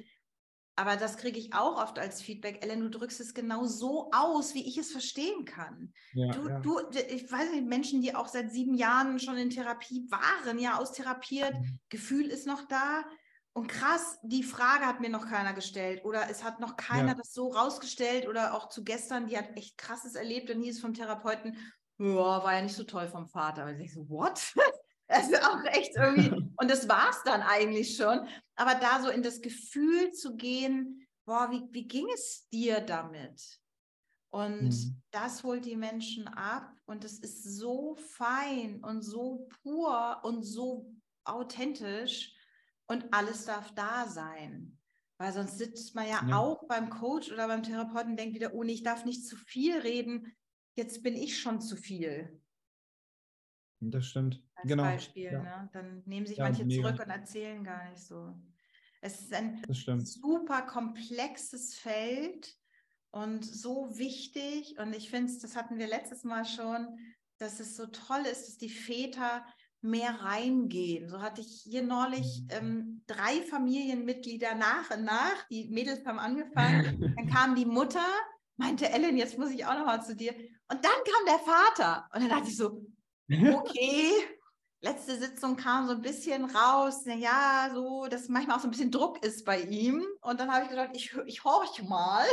[0.79, 2.63] Aber das kriege ich auch oft als Feedback.
[2.63, 5.95] Ellen, du drückst es genau so aus, wie ich es verstehen kann.
[6.13, 6.61] Ja, du, ja.
[6.61, 10.77] du, ich weiß nicht, Menschen, die auch seit sieben Jahren schon in Therapie waren, ja,
[10.79, 11.79] austherapiert, mhm.
[11.89, 13.05] Gefühl ist noch da.
[13.55, 17.15] Und krass, die Frage hat mir noch keiner gestellt oder es hat noch keiner ja.
[17.15, 20.93] das so rausgestellt oder auch zu gestern, die hat echt krasses erlebt und hieß vom
[20.93, 21.57] Therapeuten,
[21.99, 23.67] ja, war ja nicht so toll vom Vater.
[23.67, 24.55] Und ich so, what?
[25.09, 28.27] Das ist auch echt irgendwie, und das war es dann eigentlich schon.
[28.57, 33.61] Aber da so in das Gefühl zu gehen, boah, wie, wie ging es dir damit?
[34.31, 35.03] Und mhm.
[35.13, 40.93] das holt die Menschen ab und es ist so fein und so pur und so
[41.25, 42.35] authentisch
[42.87, 44.79] und alles darf da sein.
[45.19, 46.37] Weil sonst sitzt man ja, ja.
[46.37, 49.37] auch beim Coach oder beim Therapeuten und denkt wieder, oh nee, ich darf nicht zu
[49.37, 50.37] viel reden,
[50.77, 52.41] jetzt bin ich schon zu viel.
[53.81, 54.43] Das stimmt.
[54.55, 54.85] Als genau.
[54.85, 55.33] Beispiel.
[55.33, 55.43] Ja.
[55.43, 55.71] Ne?
[55.73, 56.83] Dann nehmen sich ja, manche mega.
[56.83, 58.35] zurück und erzählen gar nicht so.
[59.01, 59.63] Es ist ein
[60.05, 62.57] super komplexes Feld
[63.11, 64.79] und so wichtig.
[64.79, 66.99] Und ich finde es, das hatten wir letztes Mal schon,
[67.39, 69.45] dass es so toll ist, dass die Väter
[69.83, 71.09] mehr reingehen.
[71.09, 72.49] So hatte ich hier neulich mhm.
[72.51, 75.47] ähm, drei Familienmitglieder nach und nach.
[75.51, 77.01] Die Mädels haben angefangen.
[77.17, 78.07] Dann kam die Mutter,
[78.57, 80.35] meinte Ellen, jetzt muss ich auch noch mal zu dir.
[80.69, 82.09] Und dann kam der Vater.
[82.13, 82.83] Und dann dachte ich so,
[83.29, 84.11] okay.
[84.83, 88.91] Letzte Sitzung kam so ein bisschen raus, ja, so, dass manchmal auch so ein bisschen
[88.91, 90.07] Druck ist bei ihm.
[90.21, 92.25] Und dann habe ich gedacht, ich, ich horche mal.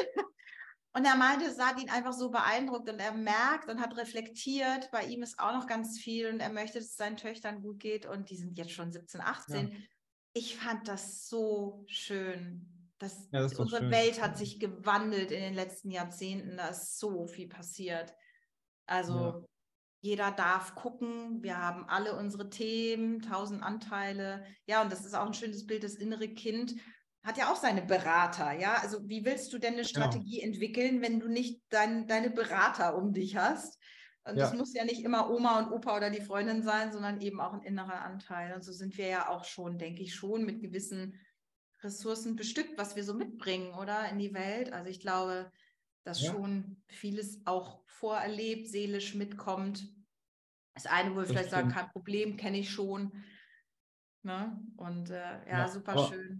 [0.95, 4.91] Und er meinte, es hat ihn einfach so beeindruckt und er merkt und hat reflektiert,
[4.91, 7.79] bei ihm ist auch noch ganz viel und er möchte, dass es seinen Töchtern gut
[7.79, 9.71] geht und die sind jetzt schon 17, 18.
[9.71, 9.77] Ja.
[10.34, 12.93] Ich fand das so schön.
[12.99, 13.91] Das, ja, das unsere schön.
[13.91, 16.57] Welt hat sich gewandelt in den letzten Jahrzehnten.
[16.57, 18.13] Da ist so viel passiert.
[18.86, 19.45] Also
[20.01, 21.41] jeder darf gucken.
[21.41, 24.45] Wir haben alle unsere Themen, tausend Anteile.
[24.65, 25.84] Ja, und das ist auch ein schönes Bild.
[25.84, 26.75] Das innere Kind
[27.23, 28.51] hat ja auch seine Berater.
[28.51, 29.89] Ja, also wie willst du denn eine genau.
[29.89, 30.51] Strategie genau.
[30.53, 33.79] entwickeln, wenn du nicht dein, deine Berater um dich hast?
[34.25, 34.43] Und ja.
[34.43, 37.53] das muss ja nicht immer Oma und Opa oder die Freundin sein, sondern eben auch
[37.53, 38.53] ein innerer Anteil.
[38.53, 41.19] Und so sind wir ja auch schon, denke ich, schon mit gewissen
[41.81, 44.71] Ressourcen bestückt, was wir so mitbringen, oder in die Welt.
[44.71, 45.51] Also ich glaube,
[46.03, 46.31] dass ja.
[46.31, 49.87] schon vieles auch vorerlebt, seelisch mitkommt.
[50.75, 53.11] Das eine, wo wir vielleicht sagen, kein Problem, kenne ich schon.
[54.23, 54.59] Ne?
[54.77, 56.39] Und äh, ja, ja, super aber, schön.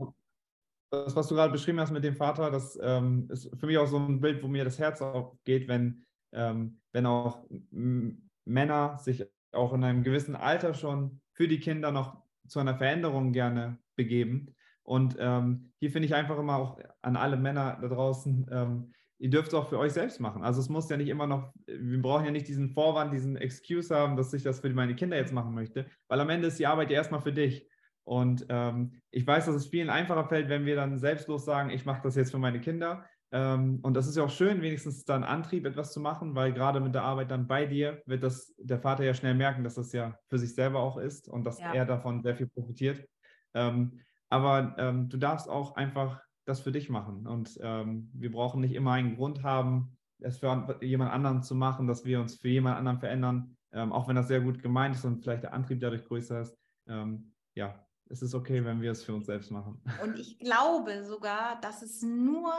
[0.90, 3.88] Das, was du gerade beschrieben hast mit dem Vater, das ähm, ist für mich auch
[3.88, 9.74] so ein Bild, wo mir das Herz aufgeht, wenn, ähm, wenn auch Männer sich auch
[9.74, 14.56] in einem gewissen Alter schon für die Kinder noch zu einer Veränderung gerne begeben.
[14.84, 18.94] Und ähm, hier finde ich einfach immer auch an alle Männer da draußen, ähm,
[19.24, 20.44] ihr dürft es auch für euch selbst machen.
[20.44, 23.96] Also es muss ja nicht immer noch, wir brauchen ja nicht diesen Vorwand, diesen Excuse
[23.96, 26.68] haben, dass ich das für meine Kinder jetzt machen möchte, weil am Ende ist die
[26.68, 27.66] Arbeit ja erstmal für dich.
[28.04, 31.86] Und ähm, ich weiß, dass es vielen einfacher fällt, wenn wir dann selbstlos sagen, ich
[31.86, 33.06] mache das jetzt für meine Kinder.
[33.32, 36.82] Ähm, und das ist ja auch schön, wenigstens dann Antrieb, etwas zu machen, weil gerade
[36.82, 39.94] mit der Arbeit dann bei dir wird das der Vater ja schnell merken, dass das
[39.94, 41.74] ja für sich selber auch ist und dass ja.
[41.74, 43.08] er davon sehr viel profitiert.
[43.54, 47.28] Ähm, aber ähm, du darfst auch einfach das für dich machen.
[47.28, 51.88] Und ähm, wir brauchen nicht immer einen Grund haben, es für jemand anderen zu machen,
[51.88, 55.06] dass wir uns für jemand anderen verändern, ähm, auch wenn das sehr gut gemeint ist
[55.06, 56.58] und vielleicht der Antrieb dadurch größer ist.
[56.88, 59.82] Ähm, ja, es ist okay, wenn wir es für uns selbst machen.
[60.04, 62.54] Und ich glaube sogar, dass es nur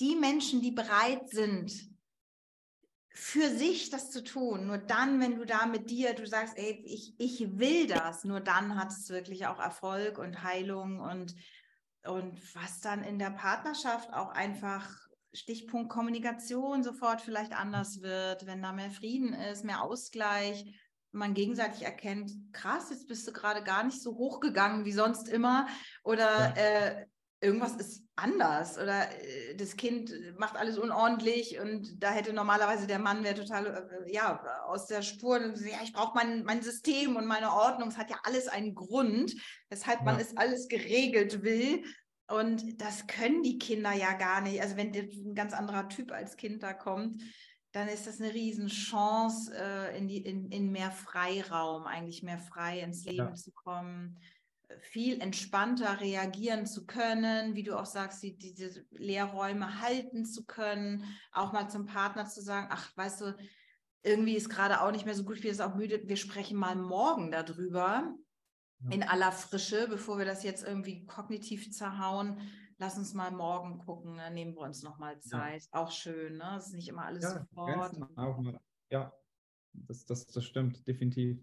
[0.00, 1.72] die Menschen, die bereit sind,
[3.10, 6.82] für sich das zu tun, nur dann, wenn du da mit dir, du sagst, ey,
[6.84, 11.36] ich, ich will das, nur dann hat es wirklich auch Erfolg und Heilung und,
[12.06, 14.88] und was dann in der Partnerschaft auch einfach
[15.32, 20.64] Stichpunkt Kommunikation sofort vielleicht anders wird, wenn da mehr Frieden ist, mehr Ausgleich,
[21.12, 25.66] man gegenseitig erkennt, krass, jetzt bist du gerade gar nicht so hochgegangen wie sonst immer
[26.02, 26.54] oder ja.
[26.56, 27.06] äh,
[27.44, 32.98] irgendwas ist anders oder äh, das Kind macht alles unordentlich und da hätte normalerweise der
[32.98, 37.16] Mann wäre total äh, ja aus der Spur und ja ich brauche mein, mein System
[37.16, 39.34] und meine Ordnung es hat ja alles einen Grund
[39.68, 40.04] weshalb ja.
[40.04, 41.84] man es alles geregelt will
[42.28, 46.36] und das können die Kinder ja gar nicht also wenn ein ganz anderer Typ als
[46.36, 47.22] Kind da kommt
[47.72, 52.78] dann ist das eine Riesenchance, äh, in, die, in, in mehr Freiraum, eigentlich mehr frei
[52.78, 53.34] ins Leben ja.
[53.34, 54.16] zu kommen
[54.80, 61.04] viel entspannter reagieren zu können, wie du auch sagst, die, diese Leerräume halten zu können,
[61.32, 63.36] auch mal zum Partner zu sagen, ach, weißt du,
[64.02, 66.76] irgendwie ist gerade auch nicht mehr so gut, bin jetzt auch müde, wir sprechen mal
[66.76, 68.14] morgen darüber
[68.80, 68.90] ja.
[68.90, 72.40] in aller Frische, bevor wir das jetzt irgendwie kognitiv zerhauen.
[72.78, 75.62] Lass uns mal morgen gucken, dann nehmen wir uns nochmal Zeit.
[75.72, 75.80] Ja.
[75.80, 76.56] Auch schön, ne?
[76.58, 77.96] Es ist nicht immer alles ja, sofort.
[78.90, 79.12] Ja,
[79.72, 81.38] das, das, das stimmt, definitiv.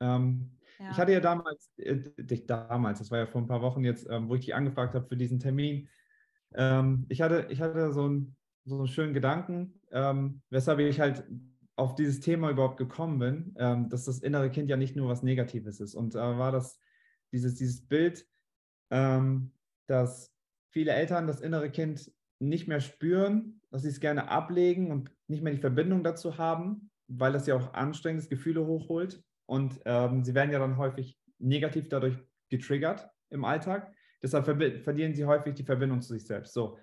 [0.00, 0.90] Ähm, ja.
[0.90, 1.96] Ich hatte ja damals, äh,
[2.46, 5.06] damals, das war ja vor ein paar Wochen jetzt, ähm, wo ich dich angefragt habe
[5.06, 5.88] für diesen Termin.
[6.54, 11.24] Ähm, ich, hatte, ich hatte so, ein, so einen schönen Gedanken, ähm, weshalb ich halt
[11.76, 15.22] auf dieses Thema überhaupt gekommen bin, ähm, dass das innere Kind ja nicht nur was
[15.22, 15.94] Negatives ist.
[15.94, 16.80] Und äh, war das
[17.32, 18.26] dieses, dieses Bild,
[18.90, 19.52] ähm,
[19.86, 20.34] dass
[20.70, 25.42] viele Eltern das innere Kind nicht mehr spüren, dass sie es gerne ablegen und nicht
[25.42, 29.22] mehr die Verbindung dazu haben, weil das ja auch anstrengendes Gefühle hochholt.
[29.48, 32.18] Und ähm, sie werden ja dann häufig negativ dadurch
[32.50, 33.92] getriggert im Alltag.
[34.22, 36.52] Deshalb verlieren sie häufig die Verbindung zu sich selbst.
[36.52, 36.78] So.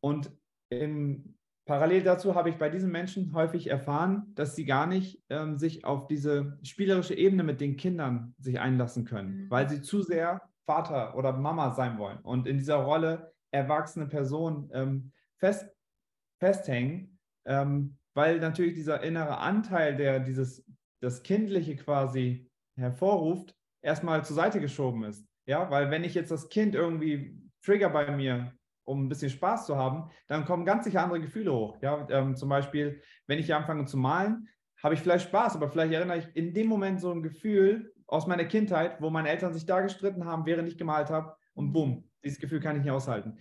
[0.00, 0.32] Und
[0.70, 1.36] im,
[1.66, 5.84] parallel dazu habe ich bei diesen Menschen häufig erfahren, dass sie gar nicht ähm, sich
[5.84, 9.50] auf diese spielerische Ebene mit den Kindern sich einlassen können, mhm.
[9.50, 14.70] weil sie zu sehr Vater oder Mama sein wollen und in dieser Rolle erwachsene Person
[14.72, 15.70] ähm, fest,
[16.40, 20.64] festhängen, ähm, weil natürlich dieser innere Anteil, der dieses
[21.04, 25.26] das Kindliche quasi hervorruft, erstmal zur Seite geschoben ist.
[25.46, 28.52] Ja, weil wenn ich jetzt das Kind irgendwie trigger bei mir,
[28.84, 31.78] um ein bisschen Spaß zu haben, dann kommen ganz sicher andere Gefühle hoch.
[31.80, 34.48] Ja, ähm, zum Beispiel, wenn ich anfange zu malen,
[34.82, 38.26] habe ich vielleicht Spaß, aber vielleicht erinnere ich in dem Moment so ein Gefühl aus
[38.26, 42.10] meiner Kindheit, wo meine Eltern sich da gestritten haben, während ich gemalt habe und bumm,
[42.22, 43.38] dieses Gefühl kann ich nicht aushalten.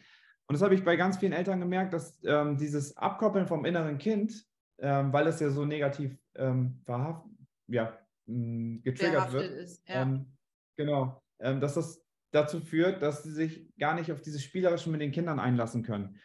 [0.47, 3.97] Und das habe ich bei ganz vielen Eltern gemerkt, dass ähm, dieses Abkoppeln vom inneren
[3.97, 4.45] Kind,
[4.79, 7.25] ähm, weil es ja so negativ ähm, verhaft,
[7.67, 9.51] ja, mm, getriggert wird.
[9.51, 10.01] Ist, ja.
[10.03, 10.37] ähm,
[10.75, 15.01] genau, ähm, dass das dazu führt, dass sie sich gar nicht auf dieses Spielerische mit
[15.01, 16.19] den Kindern einlassen können.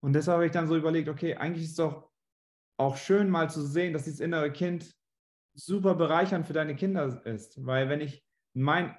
[0.00, 2.10] Und deshalb habe ich dann so überlegt, okay, eigentlich ist es doch
[2.76, 4.94] auch schön mal zu sehen, dass dieses innere Kind
[5.54, 7.64] super bereichernd für deine Kinder ist.
[7.64, 8.96] Weil wenn ich mein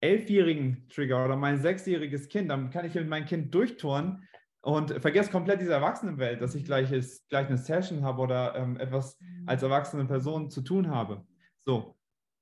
[0.00, 4.26] elfjährigen Trigger oder mein sechsjähriges Kind, dann kann ich mit meinem Kind durchtouren
[4.62, 8.78] und vergesse komplett diese Erwachsenenwelt, dass ich gleich, ist, gleich eine Session habe oder ähm,
[8.78, 9.48] etwas mhm.
[9.48, 11.26] als erwachsene Person zu tun habe.
[11.64, 11.96] So.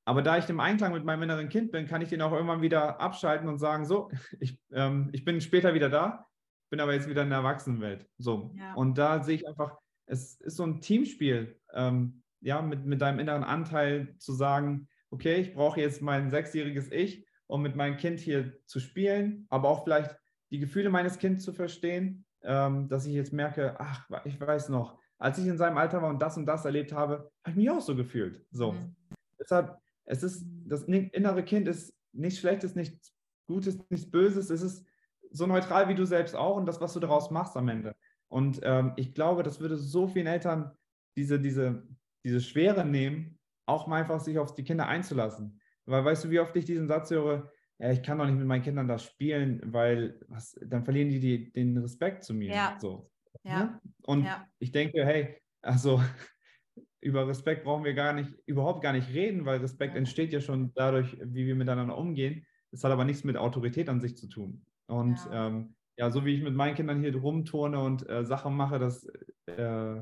[0.05, 2.63] Aber da ich im Einklang mit meinem inneren Kind bin, kann ich den auch irgendwann
[2.63, 4.11] wieder abschalten und sagen, so,
[4.41, 6.27] ich, ähm, ich bin später wieder da,
[6.71, 8.07] bin aber jetzt wieder in der Erwachsenenwelt.
[8.19, 8.53] So.
[8.55, 8.75] Ja.
[8.75, 13.19] Und da sehe ich einfach, es ist so ein Teamspiel, ähm, ja, mit, mit deinem
[13.19, 18.21] inneren Anteil zu sagen, okay, ich brauche jetzt mein sechsjähriges Ich, um mit meinem Kind
[18.21, 20.17] hier zu spielen, aber auch vielleicht
[20.51, 24.99] die Gefühle meines Kindes zu verstehen, ähm, dass ich jetzt merke, ach, ich weiß noch,
[25.19, 27.71] als ich in seinem Alter war und das und das erlebt habe, habe ich mich
[27.71, 28.45] auch so gefühlt.
[28.51, 28.73] So.
[28.73, 28.97] Mhm.
[29.39, 33.13] Deshalb, es ist, das innere Kind ist nichts Schlechtes, nichts
[33.47, 34.51] Gutes, nichts Böses.
[34.51, 34.87] Es ist
[35.31, 37.95] so neutral wie du selbst auch und das, was du daraus machst am Ende.
[38.29, 40.73] Und ähm, ich glaube, das würde so vielen Eltern
[41.17, 41.87] diese, diese,
[42.25, 45.61] diese Schwere nehmen, auch mal einfach sich auf die Kinder einzulassen.
[45.87, 47.51] Weil weißt du, wie oft ich diesen Satz höre,
[47.81, 51.19] ja, ich kann doch nicht mit meinen Kindern das spielen, weil was, dann verlieren die,
[51.19, 52.55] die den Respekt zu mir.
[52.55, 52.77] Ja.
[52.79, 53.11] So.
[53.43, 53.65] Ja.
[53.65, 53.81] Ne?
[54.03, 54.47] Und ja.
[54.59, 56.01] ich denke, hey, also
[57.01, 60.73] über Respekt brauchen wir gar nicht, überhaupt gar nicht reden, weil Respekt entsteht ja schon
[60.75, 62.47] dadurch, wie wir miteinander umgehen.
[62.71, 64.67] Es hat aber nichts mit Autorität an sich zu tun.
[64.87, 68.55] Und ja, ähm, ja so wie ich mit meinen Kindern hier rumturne und äh, Sachen
[68.55, 69.07] mache, das,
[69.47, 69.97] äh,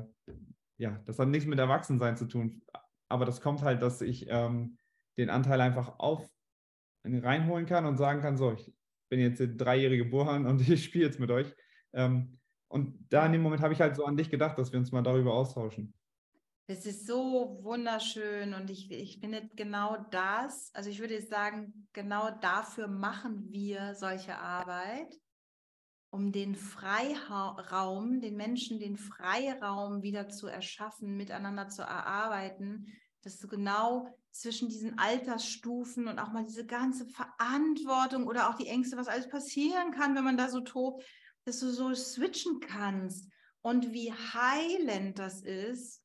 [0.77, 2.61] ja, das hat nichts mit Erwachsensein zu tun.
[3.07, 4.77] Aber das kommt halt, dass ich ähm,
[5.17, 6.29] den Anteil einfach auf,
[7.03, 8.71] reinholen kann und sagen kann, so, ich
[9.09, 11.53] bin jetzt der dreijährige Burhan und ich spiele jetzt mit euch.
[11.93, 14.79] Ähm, und da in dem Moment habe ich halt so an dich gedacht, dass wir
[14.79, 15.93] uns mal darüber austauschen.
[16.67, 22.29] Es ist so wunderschön und ich, ich finde genau das, also ich würde sagen, genau
[22.41, 25.11] dafür machen wir solche Arbeit,
[26.11, 32.85] um den Freiraum, den Menschen den Freiraum wieder zu erschaffen, miteinander zu erarbeiten,
[33.23, 38.67] dass du genau zwischen diesen Altersstufen und auch mal diese ganze Verantwortung oder auch die
[38.67, 41.03] Ängste, was alles passieren kann, wenn man da so tobt,
[41.45, 43.29] dass du so switchen kannst
[43.61, 46.03] und wie heilend das ist,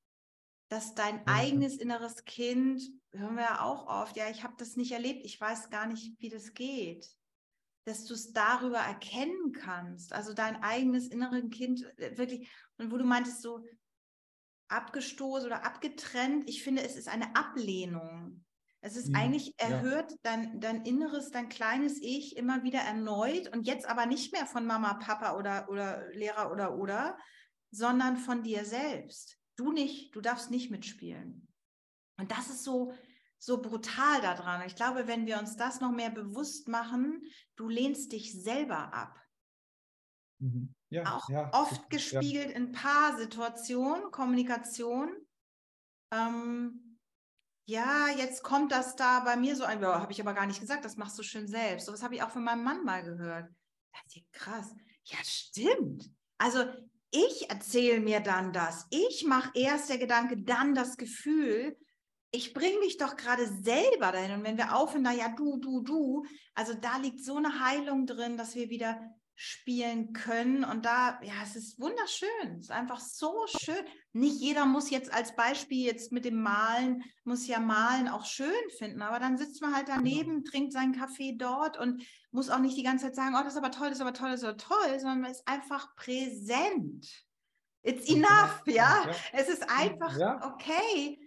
[0.68, 1.22] dass dein mhm.
[1.26, 5.40] eigenes inneres Kind, hören wir ja auch oft, ja, ich habe das nicht erlebt, ich
[5.40, 7.06] weiß gar nicht, wie das geht,
[7.84, 12.96] dass du es darüber erkennen kannst, also dein eigenes inneres Kind äh, wirklich, und wo
[12.96, 13.64] du meintest so
[14.68, 18.44] abgestoßen oder abgetrennt, ich finde, es ist eine Ablehnung.
[18.80, 19.16] Es ist ja, mhm.
[19.16, 20.16] eigentlich erhört ja.
[20.22, 24.66] dein, dein inneres, dein kleines Ich immer wieder erneut und jetzt aber nicht mehr von
[24.66, 27.16] Mama, Papa oder, oder Lehrer oder oder,
[27.70, 29.38] sondern von dir selbst.
[29.56, 31.48] Du nicht, du darfst nicht mitspielen.
[32.18, 32.92] Und das ist so,
[33.38, 34.66] so brutal daran.
[34.66, 37.22] Ich glaube, wenn wir uns das noch mehr bewusst machen,
[37.56, 39.18] du lehnst dich selber ab.
[40.44, 40.74] Mhm.
[40.90, 42.56] Ja, auch ja, oft gespiegelt ja.
[42.56, 45.08] in Paarsituationen, Kommunikation.
[46.12, 46.98] Ähm,
[47.66, 50.60] ja, jetzt kommt das da bei mir so ein, ja, habe ich aber gar nicht
[50.60, 51.86] gesagt, das machst du schön selbst.
[51.86, 53.48] So was habe ich auch von meinem Mann mal gehört.
[53.92, 54.74] Das ist krass.
[55.04, 56.10] Ja, stimmt.
[56.36, 56.64] Also
[57.10, 58.86] ich erzähle mir dann das.
[58.90, 61.78] Ich mache erst der Gedanke, dann das Gefühl.
[62.32, 64.32] Ich bringe mich doch gerade selber dahin.
[64.32, 68.06] Und wenn wir aufhören, na ja, du, du, du, also da liegt so eine Heilung
[68.06, 69.00] drin, dass wir wieder
[69.36, 70.64] spielen können.
[70.64, 72.56] Und da, ja, es ist wunderschön.
[72.58, 73.84] Es ist einfach so schön.
[74.12, 78.70] Nicht jeder muss jetzt als Beispiel jetzt mit dem Malen, muss ja Malen auch schön
[78.78, 79.02] finden.
[79.02, 80.50] Aber dann sitzt man halt daneben, genau.
[80.50, 83.58] trinkt seinen Kaffee dort und muss auch nicht die ganze Zeit sagen, oh, das ist
[83.58, 87.06] aber toll, das ist aber toll, das ist aber toll, sondern man ist einfach präsent.
[87.82, 89.04] It's enough, ja.
[89.06, 89.10] ja.
[89.32, 90.54] Es ist einfach ja.
[90.54, 91.18] okay,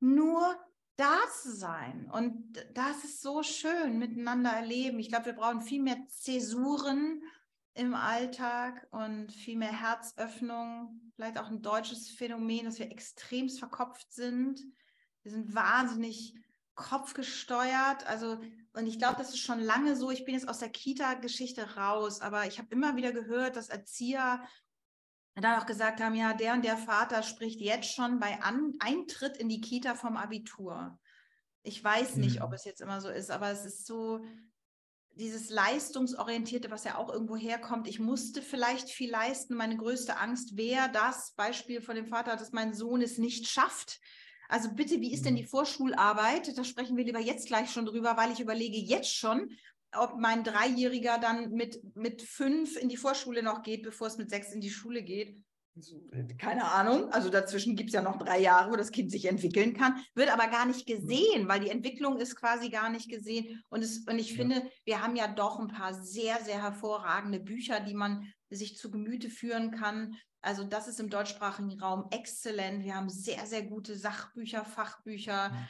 [0.00, 0.56] nur
[0.96, 2.10] da zu sein.
[2.12, 4.98] Und das ist so schön, miteinander erleben.
[4.98, 7.22] Ich glaube, wir brauchen viel mehr Zäsuren
[7.74, 11.00] im Alltag und viel mehr Herzöffnung.
[11.14, 14.60] Vielleicht auch ein deutsches Phänomen, dass wir extremst verkopft sind.
[15.22, 16.34] Wir sind wahnsinnig
[16.74, 18.06] kopfgesteuert.
[18.06, 18.40] Also,
[18.72, 20.10] und ich glaube, das ist schon lange so.
[20.10, 24.42] Ich bin jetzt aus der Kita-Geschichte raus, aber ich habe immer wieder gehört, dass Erzieher
[25.36, 29.36] dann auch gesagt haben, ja, der und der Vater spricht jetzt schon bei An Eintritt
[29.36, 30.98] in die Kita vom Abitur.
[31.62, 32.44] Ich weiß nicht, mhm.
[32.44, 34.24] ob es jetzt immer so ist, aber es ist so,
[35.20, 39.54] dieses Leistungsorientierte, was ja auch irgendwo herkommt, ich musste vielleicht viel leisten.
[39.54, 44.00] Meine größte Angst wäre das Beispiel von dem Vater, dass mein Sohn es nicht schafft.
[44.48, 45.48] Also bitte, wie ist denn die mhm.
[45.48, 46.56] Vorschularbeit?
[46.56, 49.50] Da sprechen wir lieber jetzt gleich schon drüber, weil ich überlege jetzt schon,
[49.92, 54.30] ob mein Dreijähriger dann mit, mit fünf in die Vorschule noch geht, bevor es mit
[54.30, 55.36] sechs in die Schule geht.
[56.38, 57.10] Keine Ahnung.
[57.12, 60.32] Also dazwischen gibt es ja noch drei Jahre, wo das Kind sich entwickeln kann, wird
[60.32, 63.62] aber gar nicht gesehen, weil die Entwicklung ist quasi gar nicht gesehen.
[63.68, 64.36] Und, es, und ich ja.
[64.36, 68.90] finde, wir haben ja doch ein paar sehr, sehr hervorragende Bücher, die man sich zu
[68.90, 70.16] Gemüte führen kann.
[70.42, 72.84] Also das ist im deutschsprachigen Raum exzellent.
[72.84, 75.32] Wir haben sehr, sehr gute Sachbücher, Fachbücher.
[75.32, 75.68] Ja.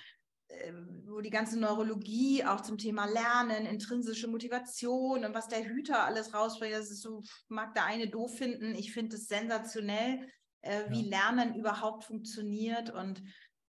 [0.53, 6.05] Ähm, wo die ganze Neurologie auch zum Thema Lernen, intrinsische Motivation und was der Hüter
[6.05, 8.74] alles rausbringt, das ist so, mag der eine doof finden.
[8.74, 10.28] Ich finde es sensationell,
[10.62, 10.90] äh, ja.
[10.90, 13.22] wie Lernen überhaupt funktioniert und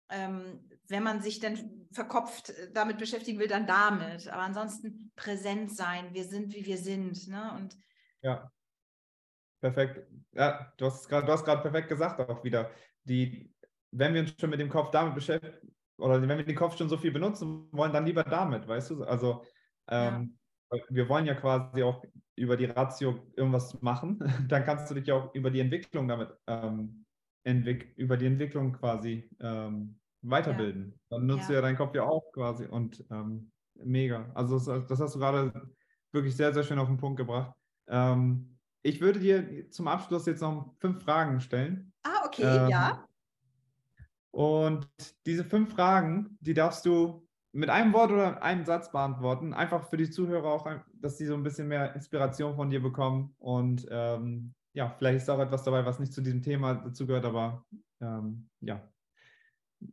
[0.10, 4.28] ähm, wenn man sich dann verkopft äh, damit beschäftigen will, dann damit.
[4.28, 6.14] Aber ansonsten präsent sein.
[6.14, 7.28] Wir sind, wie wir sind.
[7.28, 7.54] Ne?
[7.56, 7.78] Und
[8.22, 8.52] ja,
[9.62, 10.08] perfekt.
[10.34, 12.72] Ja, du hast gerade perfekt gesagt auch wieder.
[13.04, 13.54] Die,
[13.92, 16.90] wenn wir uns schon mit dem Kopf damit beschäftigen, oder wenn wir den Kopf schon
[16.90, 19.04] so viel benutzen wollen, dann lieber damit, weißt du?
[19.04, 19.44] Also
[19.90, 20.38] ähm,
[20.72, 20.80] ja.
[20.90, 22.04] wir wollen ja quasi auch
[22.36, 26.30] über die Ratio irgendwas machen, dann kannst du dich ja auch über die Entwicklung damit
[26.48, 27.06] ähm,
[27.44, 30.94] entwick über die Entwicklung quasi ähm, weiterbilden.
[31.10, 31.18] Ja.
[31.18, 31.48] Dann nutzt ja.
[31.48, 34.30] du ja deinen Kopf ja auch quasi und ähm, mega.
[34.34, 35.72] Also das, das, hast du gerade
[36.12, 37.54] wirklich sehr, sehr schön auf den Punkt gebracht.
[37.88, 41.92] Ähm, ich würde dir zum Abschluss jetzt noch fünf Fragen stellen.
[42.04, 43.07] Ah, okay, ja.
[44.38, 44.88] Und
[45.26, 49.52] diese fünf Fragen, die darfst du mit einem Wort oder einem Satz beantworten.
[49.52, 53.34] Einfach für die Zuhörer auch, dass sie so ein bisschen mehr Inspiration von dir bekommen.
[53.40, 57.66] Und ähm, ja, vielleicht ist auch etwas dabei, was nicht zu diesem Thema dazugehört, aber
[58.00, 58.88] ähm, ja.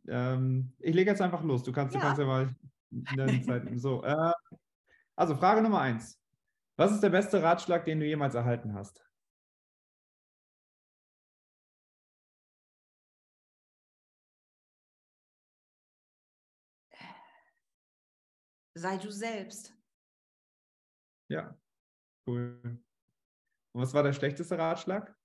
[0.07, 1.63] Ähm, ich lege jetzt einfach los.
[1.63, 2.55] Du kannst ja, du kannst ja mal
[2.91, 3.63] in der Zeit.
[3.79, 4.31] So, äh,
[5.15, 6.21] also Frage Nummer eins.
[6.77, 9.04] Was ist der beste Ratschlag, den du jemals erhalten hast?
[18.77, 19.73] Sei du selbst.
[21.29, 21.57] Ja,
[22.27, 22.59] cool.
[22.63, 25.15] Und was war der schlechteste Ratschlag?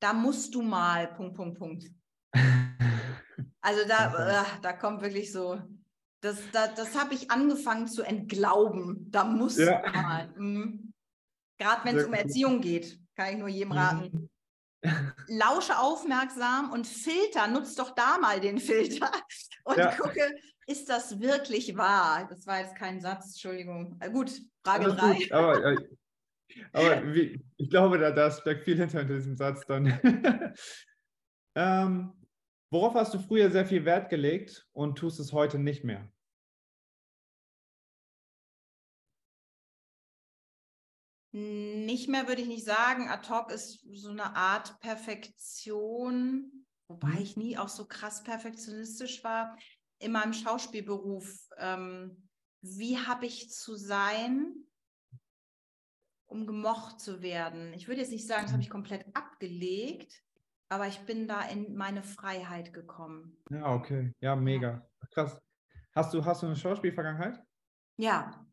[0.00, 1.84] Da musst du mal, Punkt, Punkt, Punkt.
[3.60, 5.60] Also da, äh, da kommt wirklich so,
[6.20, 9.10] das, das, das habe ich angefangen zu entglauben.
[9.10, 9.82] Da musst ja.
[9.82, 10.28] du mal.
[10.36, 10.92] Mhm.
[11.58, 14.27] Gerade wenn es um Erziehung geht, kann ich nur jedem raten.
[15.26, 19.10] Lausche aufmerksam und filter, nutz doch da mal den Filter
[19.64, 19.90] und ja.
[19.94, 20.34] gucke,
[20.66, 22.26] ist das wirklich wahr?
[22.28, 23.96] Das war jetzt kein Satz, Entschuldigung.
[24.00, 24.30] Äh, gut,
[24.64, 25.32] Frage 3.
[25.32, 25.76] Aber, äh,
[26.72, 29.86] aber wie, ich glaube, da, da steckt viel hinter diesem Satz dann.
[31.56, 32.12] ähm,
[32.70, 36.08] worauf hast du früher sehr viel Wert gelegt und tust es heute nicht mehr?
[41.32, 43.08] Nicht mehr würde ich nicht sagen.
[43.08, 47.18] Ad hoc ist so eine Art Perfektion, wobei mhm.
[47.18, 49.56] ich nie auch so krass perfektionistisch war.
[49.98, 52.28] In meinem Schauspielberuf, ähm,
[52.62, 54.54] wie habe ich zu sein,
[56.26, 57.74] um gemocht zu werden?
[57.74, 60.22] Ich würde jetzt nicht sagen, das habe ich komplett abgelegt,
[60.70, 63.36] aber ich bin da in meine Freiheit gekommen.
[63.50, 64.14] Ja, okay.
[64.20, 64.88] Ja, mega.
[65.10, 65.38] Krass.
[65.94, 67.42] Hast du, hast du eine Schauspielvergangenheit?
[67.96, 68.47] Ja,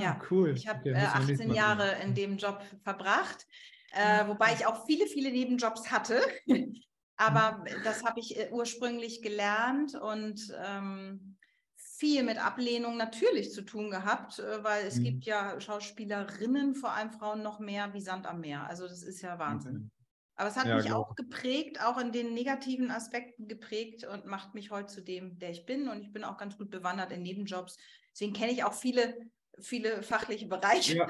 [0.00, 0.54] ja, cool.
[0.56, 3.46] Ich habe okay, äh, 18 Jahre in dem Job verbracht,
[3.92, 6.20] äh, wobei ich auch viele, viele Nebenjobs hatte.
[7.16, 7.66] Aber mhm.
[7.84, 11.36] das habe ich äh, ursprünglich gelernt und ähm,
[11.76, 15.04] viel mit Ablehnung natürlich zu tun gehabt, äh, weil es mhm.
[15.04, 18.66] gibt ja Schauspielerinnen, vor allem Frauen, noch mehr wie Sand am Meer.
[18.66, 19.74] Also das ist ja Wahnsinn.
[19.74, 19.90] Mhm.
[20.36, 24.54] Aber es hat ja, mich auch geprägt, auch in den negativen Aspekten geprägt und macht
[24.54, 25.88] mich heute zu dem, der ich bin.
[25.88, 27.76] Und ich bin auch ganz gut bewandert in Nebenjobs.
[28.12, 29.16] Deswegen kenne ich auch viele
[29.60, 30.96] viele fachliche Bereiche.
[30.96, 31.08] Ja,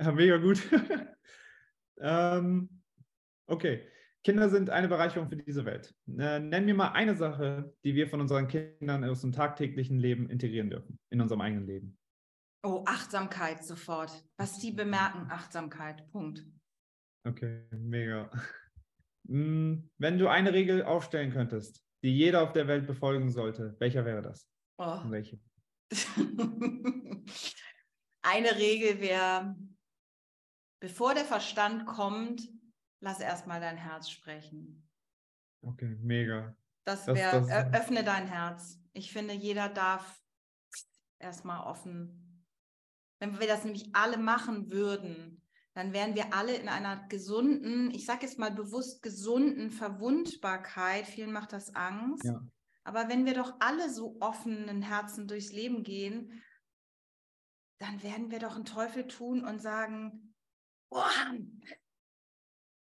[0.00, 0.60] ja mega gut.
[2.00, 2.82] ähm,
[3.46, 3.86] okay.
[4.22, 5.94] Kinder sind eine Bereicherung für diese Welt.
[6.06, 10.28] Äh, nenn mir mal eine Sache, die wir von unseren Kindern aus dem tagtäglichen Leben
[10.28, 11.98] integrieren dürfen, in unserem eigenen Leben.
[12.62, 14.12] Oh, Achtsamkeit sofort.
[14.36, 16.06] Was die bemerken, Achtsamkeit.
[16.12, 16.44] Punkt.
[17.26, 18.30] Okay, mega.
[19.26, 24.04] Hm, wenn du eine Regel aufstellen könntest, die jeder auf der Welt befolgen sollte, welcher
[24.04, 24.46] wäre das?
[24.78, 25.00] Oh.
[25.10, 25.38] welche?
[28.22, 29.56] Eine Regel wäre,
[30.80, 32.48] bevor der Verstand kommt,
[33.00, 34.88] lass erstmal dein Herz sprechen.
[35.62, 36.56] Okay, mega.
[36.84, 38.78] Das wäre, öffne dein Herz.
[38.92, 40.20] Ich finde, jeder darf
[41.18, 42.44] erstmal offen.
[43.20, 45.42] Wenn wir das nämlich alle machen würden,
[45.74, 51.06] dann wären wir alle in einer gesunden, ich sage jetzt mal bewusst gesunden Verwundbarkeit.
[51.06, 52.24] Vielen macht das Angst.
[52.24, 52.42] Ja.
[52.84, 56.42] Aber wenn wir doch alle so offenen Herzen durchs Leben gehen,
[57.78, 60.34] dann werden wir doch einen Teufel tun und sagen,
[60.90, 61.10] boah,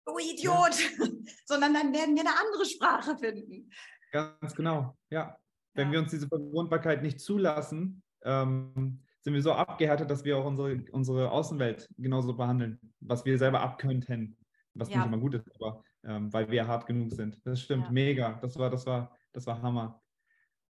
[0.05, 1.05] du Idiot, ja.
[1.45, 3.71] sondern dann werden wir eine andere Sprache finden.
[4.11, 5.37] Ganz genau, ja.
[5.73, 5.93] Wenn ja.
[5.93, 10.83] wir uns diese Verwundbarkeit nicht zulassen, ähm, sind wir so abgehärtet, dass wir auch unsere,
[10.91, 14.37] unsere Außenwelt genauso behandeln, was wir selber abkönnten,
[14.73, 14.97] was ja.
[14.97, 17.39] nicht immer gut ist, aber ähm, weil wir hart genug sind.
[17.45, 18.39] Das stimmt, mega.
[18.41, 20.01] Das war, das war das war Hammer.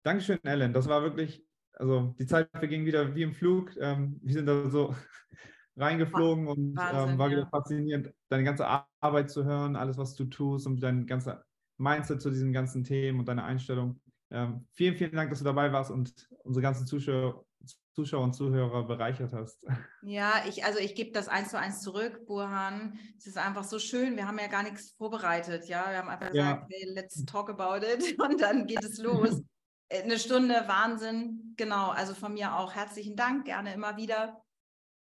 [0.03, 0.73] Dankeschön, Ellen.
[0.73, 3.71] Das war wirklich, also die Zeit verging wieder wie im Flug.
[3.79, 4.93] Ähm, wir sind da so
[5.75, 7.49] reingeflogen und ähm, Wahnsinn, ähm, war wieder ja.
[7.49, 8.67] faszinierend, deine ganze
[8.99, 11.45] Arbeit zu hören, alles, was du tust und dein ganzer
[11.77, 13.99] Mindset zu diesen ganzen Themen und deine Einstellung.
[14.29, 17.45] Ähm, vielen, vielen Dank, dass du dabei warst und unsere ganzen Zuschauer,
[17.93, 19.63] Zuschauer und Zuhörer bereichert hast.
[20.01, 22.97] Ja, ich, also ich gebe das eins zu eins zurück, Burhan.
[23.17, 24.15] Es ist einfach so schön.
[24.15, 25.67] Wir haben ja gar nichts vorbereitet.
[25.67, 26.77] Ja, wir haben einfach gesagt, ja.
[26.77, 29.41] hey, let's talk about it und dann geht es los.
[29.89, 31.53] Äh, eine Stunde Wahnsinn.
[31.55, 34.43] Genau, also von mir auch herzlichen Dank, gerne immer wieder.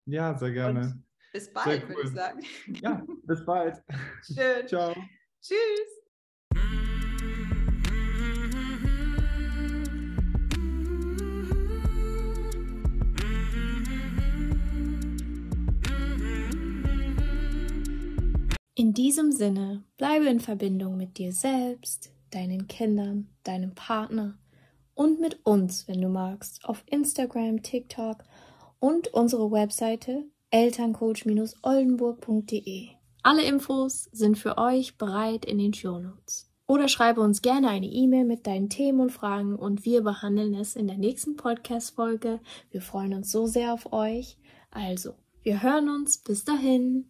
[0.05, 0.81] Ja, sehr gerne.
[0.81, 1.03] Und
[1.33, 1.89] bis bald, cool.
[1.89, 2.39] würde ich sagen.
[2.81, 3.83] Ja, bis bald.
[4.23, 4.67] Schön.
[4.67, 4.95] Ciao.
[5.41, 5.96] Tschüss.
[18.79, 24.37] In diesem Sinne, bleibe in Verbindung mit dir selbst, deinen Kindern, deinem Partner
[24.93, 28.17] und mit uns, wenn du magst, auf Instagram, TikTok
[28.77, 32.89] und unsere Webseite elterncoach-oldenburg.de.
[33.23, 36.53] Alle Infos sind für euch bereit in den Shownotes.
[36.67, 40.75] Oder schreibe uns gerne eine E-Mail mit deinen Themen und Fragen und wir behandeln es
[40.75, 42.41] in der nächsten Podcast-Folge.
[42.69, 44.37] Wir freuen uns so sehr auf euch.
[44.69, 46.19] Also, wir hören uns.
[46.19, 47.09] Bis dahin.